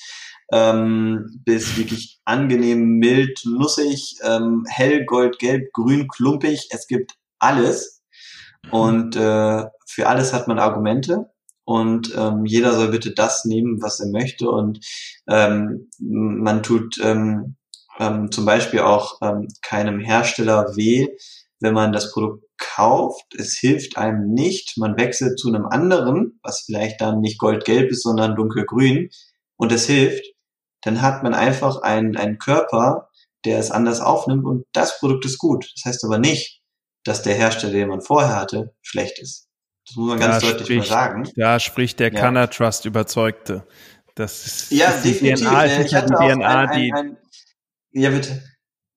ähm, 0.52 1.42
bis 1.44 1.76
wirklich 1.76 2.20
angenehm 2.24 2.98
mild, 2.98 3.40
nussig, 3.44 4.16
ähm, 4.22 4.64
hell, 4.68 5.04
gold, 5.04 5.38
gelb, 5.38 5.72
grün, 5.72 6.08
klumpig. 6.08 6.68
Es 6.70 6.86
gibt 6.86 7.14
alles. 7.38 8.02
Mhm. 8.66 8.72
Und 8.72 9.16
äh, 9.16 9.64
für 9.86 10.06
alles 10.06 10.32
hat 10.32 10.48
man 10.48 10.58
Argumente 10.58 11.29
und 11.70 12.12
ähm, 12.16 12.44
jeder 12.44 12.72
soll 12.72 12.88
bitte 12.88 13.12
das 13.12 13.44
nehmen, 13.44 13.80
was 13.80 14.00
er 14.00 14.10
möchte 14.10 14.50
und 14.50 14.84
ähm, 15.28 15.88
man 15.98 16.62
tut 16.62 16.98
ähm, 17.02 17.56
ähm, 18.00 18.32
zum 18.32 18.44
Beispiel 18.44 18.80
auch 18.80 19.18
ähm, 19.22 19.46
keinem 19.62 20.00
Hersteller 20.00 20.74
weh, 20.74 21.06
wenn 21.60 21.74
man 21.74 21.92
das 21.92 22.12
Produkt 22.12 22.44
kauft. 22.58 23.34
Es 23.38 23.56
hilft 23.58 23.98
einem 23.98 24.32
nicht. 24.32 24.78
Man 24.78 24.98
wechselt 24.98 25.38
zu 25.38 25.48
einem 25.48 25.66
anderen, 25.66 26.40
was 26.42 26.62
vielleicht 26.64 27.00
dann 27.00 27.20
nicht 27.20 27.38
goldgelb 27.38 27.90
ist, 27.90 28.02
sondern 28.02 28.34
dunkelgrün 28.34 29.10
und 29.56 29.70
es 29.70 29.86
hilft. 29.86 30.24
Dann 30.82 31.02
hat 31.02 31.22
man 31.22 31.34
einfach 31.34 31.82
einen, 31.82 32.16
einen 32.16 32.38
Körper, 32.38 33.10
der 33.44 33.58
es 33.58 33.70
anders 33.70 34.00
aufnimmt 34.00 34.44
und 34.44 34.64
das 34.72 34.98
Produkt 34.98 35.26
ist 35.26 35.38
gut. 35.38 35.70
Das 35.76 35.84
heißt 35.84 36.04
aber 36.04 36.18
nicht, 36.18 36.62
dass 37.04 37.22
der 37.22 37.34
Hersteller, 37.34 37.74
den 37.74 37.88
man 37.88 38.00
vorher 38.00 38.36
hatte, 38.36 38.74
schlecht 38.82 39.18
ist. 39.20 39.49
Das 39.90 39.96
muss 39.96 40.08
man 40.08 40.20
ganz 40.20 40.40
da 40.40 40.50
deutlich 40.50 40.66
spricht, 40.66 40.90
mal 40.90 40.96
sagen. 40.96 41.28
Da 41.34 41.58
spricht 41.58 41.98
der 41.98 42.12
ja. 42.12 42.20
Canna 42.20 42.46
Trust 42.46 42.84
Überzeugte. 42.84 43.66
Das 44.14 44.46
ist, 44.46 44.70
ja, 44.70 44.86
das 44.86 45.02
die 45.02 45.14
DNA, 45.14 45.64
ist 45.64 45.86
ich 45.86 45.94
hatte 45.94 46.14
DNA, 46.14 46.46
ein, 46.46 46.78
die. 46.78 46.92
Ein, 46.92 47.16
ja, 47.90 48.10
bitte. 48.10 48.40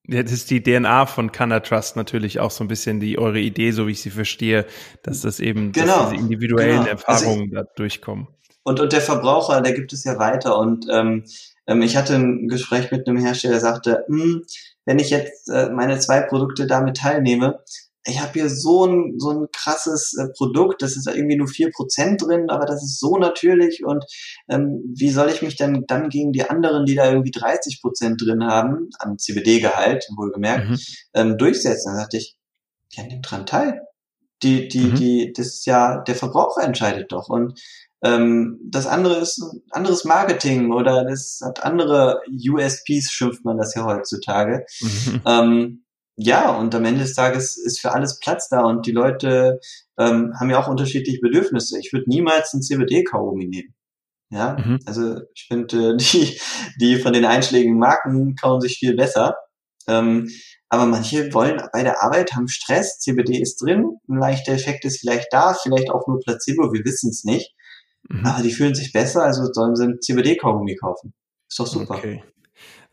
Das 0.06 0.32
ist 0.32 0.51
die 0.51 0.62
DNA 0.62 1.08
von 1.08 1.32
Canna 1.32 1.62
Trust 1.62 1.95
natürlich 1.95 2.39
auch 2.39 2.51
so 2.51 2.63
ein 2.63 2.67
bisschen 2.67 2.99
die 2.99 3.17
eure 3.17 3.39
Idee, 3.39 3.71
so 3.71 3.88
wie 3.88 3.93
ich 3.93 4.01
sie 4.01 4.12
verstehe, 4.12 4.67
dass 5.01 5.21
das 5.21 5.39
eben 5.39 5.71
genau, 5.71 6.01
dass 6.01 6.10
diese 6.12 6.21
individuellen 6.21 6.84
genau. 6.84 6.91
Erfahrungen 6.91 7.56
also, 7.56 7.56
da 7.56 7.63
durchkommen. 7.75 8.27
Und, 8.63 8.79
und 8.79 8.93
der 8.93 9.01
Verbraucher, 9.01 9.62
der 9.62 9.73
gibt 9.73 9.93
es 9.93 10.03
ja 10.03 10.19
weiter. 10.19 10.60
Und 10.60 10.86
ähm, 10.91 11.23
ähm 11.65 11.82
ich 11.82 11.97
hatte 11.97 12.15
ein 12.15 12.49
Gespräch 12.49 12.91
mit 12.91 13.08
einem 13.08 13.17
Hersteller, 13.17 13.53
der 13.53 13.62
sagte, 13.62 14.03
hm, 14.08 14.43
wenn 14.86 14.99
ich 14.99 15.10
jetzt 15.10 15.49
äh, 15.49 15.69
meine 15.71 15.97
zwei 15.97 16.21
Produkte 16.21 16.67
damit 16.67 16.97
teilnehme, 16.97 17.63
ich 18.06 18.22
habe 18.22 18.34
hier 18.34 18.50
so 18.50 18.86
ein, 18.86 19.16
so 19.18 19.30
ein 19.32 19.48
krasses 19.52 20.18
äh, 20.18 20.28
Produkt, 20.36 20.82
das 20.82 20.98
ist 20.98 21.08
irgendwie 21.08 21.38
nur 21.38 21.48
vier 21.48 21.72
Prozent 21.72 22.22
drin, 22.22 22.50
aber 22.50 22.66
das 22.66 22.84
ist 22.84 23.00
so 23.00 23.18
natürlich 23.18 23.84
und 23.86 24.04
ähm, 24.50 24.82
wie 24.96 25.10
soll 25.10 25.30
ich 25.30 25.42
mich 25.42 25.56
denn 25.56 25.86
dann 25.88 26.10
gegen 26.10 26.34
die 26.34 26.50
anderen, 26.50 26.86
die 26.86 26.96
da 26.96 27.10
irgendwie 27.10 27.32
30 27.32 27.82
Prozent 27.82 28.22
drin 28.22 28.44
haben, 28.44 28.89
an 29.00 29.18
CBD-Gehalt, 29.18 30.06
wohlgemerkt, 30.18 30.70
mhm. 30.70 30.80
ähm, 31.13 31.38
durchsetzen? 31.38 31.92
Dann 31.92 32.00
sagte 32.00 32.18
ich, 32.18 32.36
ja, 32.92 33.04
nimm 33.04 33.22
dran 33.22 33.46
teil. 33.46 33.82
Die, 34.42 34.68
die, 34.68 34.88
mhm. 34.88 34.96
die, 34.96 35.34
das 35.34 35.48
ist 35.48 35.66
ja, 35.66 36.02
der 36.02 36.16
Verbraucher 36.16 36.63
entscheidet 36.63 37.12
doch 37.13 37.30
und 37.30 37.60
ähm, 38.04 38.60
das 38.66 38.86
andere 38.86 39.16
ist 39.16 39.42
anderes 39.72 40.04
Marketing 40.04 40.74
oder 40.74 41.06
das 41.06 41.39
hat 41.42 41.63
andere 41.63 42.20
USPs, 42.28 43.12
schimpft 43.12 43.46
man 43.46 43.58
das 43.58 43.76
ja 43.76 43.86
heutzutage. 43.86 44.66
Mhm. 44.82 45.22
Ähm, 45.26 45.83
ja, 46.15 46.56
und 46.56 46.76
am 46.76 46.86
Ende 46.86 47.02
des 47.02 47.15
Tages 47.15 47.58
ist 47.58 47.80
für 47.80 47.91
alles 47.91 48.19
Platz 48.19 48.47
da 48.49 48.62
und 48.65 48.86
die 48.86 48.91
Leute 48.91 49.60
ähm, 49.97 50.34
haben 50.39 50.49
ja 50.49 50.62
auch 50.62 50.67
unterschiedliche 50.67 51.19
Bedürfnisse. 51.19 51.80
Ich 51.80 51.91
würde 51.91 52.10
niemals 52.10 52.54
ein 52.54 52.62
CBD-Kaugummi 52.62 53.47
nehmen. 53.47 53.73
Ja, 54.30 54.58
mhm. 54.58 54.80
also 54.86 55.21
ich 55.34 55.45
finde, 55.47 55.93
äh, 55.93 55.97
die, 55.97 56.39
die 56.80 56.97
von 56.97 57.13
den 57.13 57.26
einschlägigen 57.26 57.78
Marken 57.78 58.36
kauen 58.36 58.62
sich 58.62 58.78
viel 58.78 58.95
besser. 58.95 59.36
Ähm, 59.88 60.30
aber 60.69 60.86
manche 60.86 61.34
wollen 61.34 61.62
bei 61.71 61.84
der 61.84 62.02
Arbeit, 62.02 62.34
haben 62.34 62.47
Stress, 62.47 62.99
CBD 62.99 63.39
ist 63.39 63.62
drin, 63.62 63.97
ein 64.08 64.17
leichter 64.17 64.54
Effekt 64.54 64.86
ist 64.86 64.99
vielleicht 64.99 65.28
da, 65.32 65.54
vielleicht 65.62 65.91
auch 65.91 66.08
nur 66.08 66.19
Placebo, 66.19 66.73
wir 66.73 66.84
wissen 66.84 67.10
es 67.10 67.23
nicht. 67.23 67.54
Mhm. 68.10 68.26
Aber 68.26 68.41
die 68.41 68.52
fühlen 68.52 68.73
sich 68.73 68.91
besser, 68.91 69.23
also 69.23 69.52
sollen 69.52 69.76
sie 69.76 69.86
ein 69.86 70.02
CBD-Kaugummi 70.02 70.76
kaufen. 70.76 71.13
Ist 71.47 71.60
doch 71.60 71.67
super. 71.67 71.95
Okay. 71.95 72.23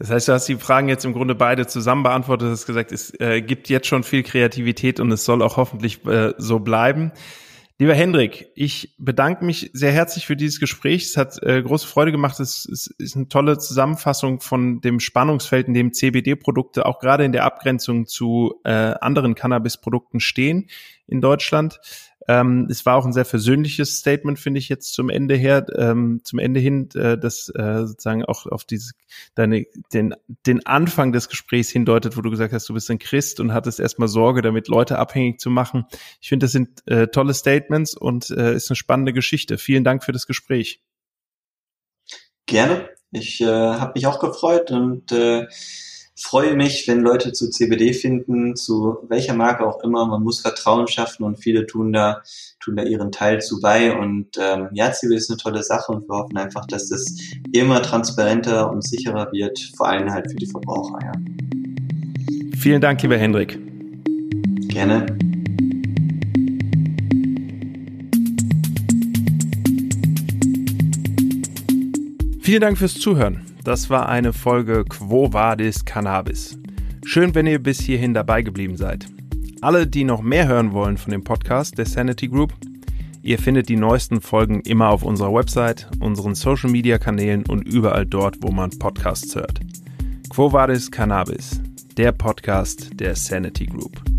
Das 0.00 0.08
heißt, 0.08 0.28
du 0.28 0.32
hast 0.32 0.48
die 0.48 0.56
Fragen 0.56 0.88
jetzt 0.88 1.04
im 1.04 1.12
Grunde 1.12 1.34
beide 1.34 1.66
zusammen 1.66 2.02
beantwortet, 2.02 2.48
du 2.48 2.52
hast 2.52 2.64
gesagt, 2.64 2.90
es 2.90 3.12
äh, 3.20 3.42
gibt 3.42 3.68
jetzt 3.68 3.86
schon 3.86 4.02
viel 4.02 4.22
Kreativität 4.22 4.98
und 4.98 5.12
es 5.12 5.26
soll 5.26 5.42
auch 5.42 5.58
hoffentlich 5.58 6.06
äh, 6.06 6.32
so 6.38 6.58
bleiben. 6.58 7.12
Lieber 7.78 7.94
Hendrik, 7.94 8.48
ich 8.54 8.94
bedanke 8.98 9.44
mich 9.44 9.70
sehr 9.74 9.92
herzlich 9.92 10.26
für 10.26 10.36
dieses 10.36 10.58
Gespräch. 10.58 11.04
Es 11.04 11.18
hat 11.18 11.42
äh, 11.42 11.62
große 11.62 11.86
Freude 11.86 12.12
gemacht. 12.12 12.40
Es, 12.40 12.64
es 12.64 12.86
ist 12.86 13.14
eine 13.14 13.28
tolle 13.28 13.58
Zusammenfassung 13.58 14.40
von 14.40 14.80
dem 14.80 15.00
Spannungsfeld, 15.00 15.68
in 15.68 15.74
dem 15.74 15.92
CBD-Produkte 15.92 16.86
auch 16.86 16.98
gerade 16.98 17.24
in 17.26 17.32
der 17.32 17.44
Abgrenzung 17.44 18.06
zu 18.06 18.54
äh, 18.64 18.70
anderen 18.70 19.34
Cannabis-Produkten 19.34 20.20
stehen 20.20 20.70
in 21.08 21.20
Deutschland. 21.20 21.78
Ähm, 22.30 22.68
es 22.70 22.86
war 22.86 22.94
auch 22.94 23.04
ein 23.04 23.12
sehr 23.12 23.24
versöhnliches 23.24 23.98
Statement, 23.98 24.38
finde 24.38 24.60
ich 24.60 24.68
jetzt 24.68 24.92
zum 24.92 25.10
Ende 25.10 25.34
her, 25.34 25.66
ähm, 25.76 26.20
zum 26.22 26.38
Ende 26.38 26.60
hin, 26.60 26.88
äh, 26.94 27.18
das 27.18 27.48
äh, 27.48 27.86
sozusagen 27.86 28.24
auch 28.24 28.46
auf 28.46 28.64
diese, 28.64 28.92
deine, 29.34 29.66
den, 29.92 30.14
den 30.46 30.64
Anfang 30.64 31.10
des 31.10 31.28
Gesprächs 31.28 31.70
hindeutet, 31.70 32.16
wo 32.16 32.20
du 32.20 32.30
gesagt 32.30 32.52
hast, 32.52 32.68
du 32.68 32.74
bist 32.74 32.88
ein 32.88 33.00
Christ 33.00 33.40
und 33.40 33.52
hattest 33.52 33.80
erstmal 33.80 34.06
Sorge, 34.06 34.42
damit 34.42 34.68
Leute 34.68 34.96
abhängig 34.96 35.40
zu 35.40 35.50
machen. 35.50 35.86
Ich 36.20 36.28
finde, 36.28 36.44
das 36.44 36.52
sind 36.52 36.86
äh, 36.86 37.08
tolle 37.08 37.34
Statements 37.34 37.96
und 37.96 38.30
äh, 38.30 38.54
ist 38.54 38.70
eine 38.70 38.76
spannende 38.76 39.12
Geschichte. 39.12 39.58
Vielen 39.58 39.82
Dank 39.82 40.04
für 40.04 40.12
das 40.12 40.28
Gespräch. 40.28 40.80
Gerne. 42.46 42.90
Ich 43.10 43.40
äh, 43.40 43.46
habe 43.46 43.94
mich 43.96 44.06
auch 44.06 44.20
gefreut 44.20 44.70
und 44.70 45.10
äh, 45.10 45.48
freue 46.20 46.54
mich, 46.54 46.86
wenn 46.86 47.00
Leute 47.00 47.32
zu 47.32 47.50
CBD 47.50 47.92
finden, 47.92 48.54
zu 48.54 48.98
welcher 49.08 49.34
Marke 49.34 49.66
auch 49.66 49.82
immer. 49.82 50.06
Man 50.06 50.22
muss 50.22 50.40
Vertrauen 50.40 50.86
schaffen 50.86 51.24
und 51.24 51.38
viele 51.38 51.66
tun 51.66 51.92
da, 51.92 52.22
tun 52.60 52.76
da 52.76 52.82
ihren 52.82 53.10
Teil 53.10 53.40
zu 53.40 53.60
bei. 53.60 53.96
Und 53.96 54.36
ähm, 54.38 54.68
ja, 54.72 54.92
CBD 54.92 55.16
ist 55.16 55.30
eine 55.30 55.38
tolle 55.38 55.62
Sache 55.62 55.92
und 55.92 56.08
wir 56.08 56.16
hoffen 56.16 56.36
einfach, 56.36 56.66
dass 56.66 56.88
das 56.88 57.06
immer 57.52 57.82
transparenter 57.82 58.70
und 58.70 58.86
sicherer 58.86 59.32
wird, 59.32 59.58
vor 59.76 59.88
allem 59.88 60.12
halt 60.12 60.30
für 60.30 60.36
die 60.36 60.46
Verbraucher. 60.46 60.98
Ja. 61.02 61.12
Vielen 62.58 62.80
Dank, 62.80 63.02
lieber 63.02 63.16
Hendrik. 63.16 63.58
Gerne. 64.68 65.06
Vielen 72.42 72.60
Dank 72.60 72.78
fürs 72.78 72.94
Zuhören. 72.94 73.49
Das 73.64 73.90
war 73.90 74.08
eine 74.08 74.32
Folge 74.32 74.84
Quo 74.84 75.32
Vadis 75.32 75.84
Cannabis. 75.84 76.58
Schön, 77.04 77.34
wenn 77.34 77.46
ihr 77.46 77.58
bis 77.58 77.78
hierhin 77.80 78.14
dabei 78.14 78.40
geblieben 78.40 78.76
seid. 78.76 79.06
Alle, 79.60 79.86
die 79.86 80.04
noch 80.04 80.22
mehr 80.22 80.48
hören 80.48 80.72
wollen 80.72 80.96
von 80.96 81.10
dem 81.10 81.22
Podcast 81.22 81.76
der 81.76 81.84
Sanity 81.84 82.28
Group, 82.28 82.54
ihr 83.22 83.38
findet 83.38 83.68
die 83.68 83.76
neuesten 83.76 84.22
Folgen 84.22 84.60
immer 84.62 84.88
auf 84.88 85.02
unserer 85.02 85.34
Website, 85.34 85.90
unseren 86.00 86.34
Social 86.34 86.70
Media 86.70 86.96
Kanälen 86.96 87.44
und 87.46 87.68
überall 87.68 88.06
dort, 88.06 88.38
wo 88.40 88.50
man 88.50 88.70
Podcasts 88.70 89.34
hört. 89.34 89.60
Quo 90.30 90.50
Vadis 90.50 90.90
Cannabis, 90.90 91.60
der 91.98 92.12
Podcast 92.12 92.98
der 92.98 93.14
Sanity 93.14 93.66
Group. 93.66 94.09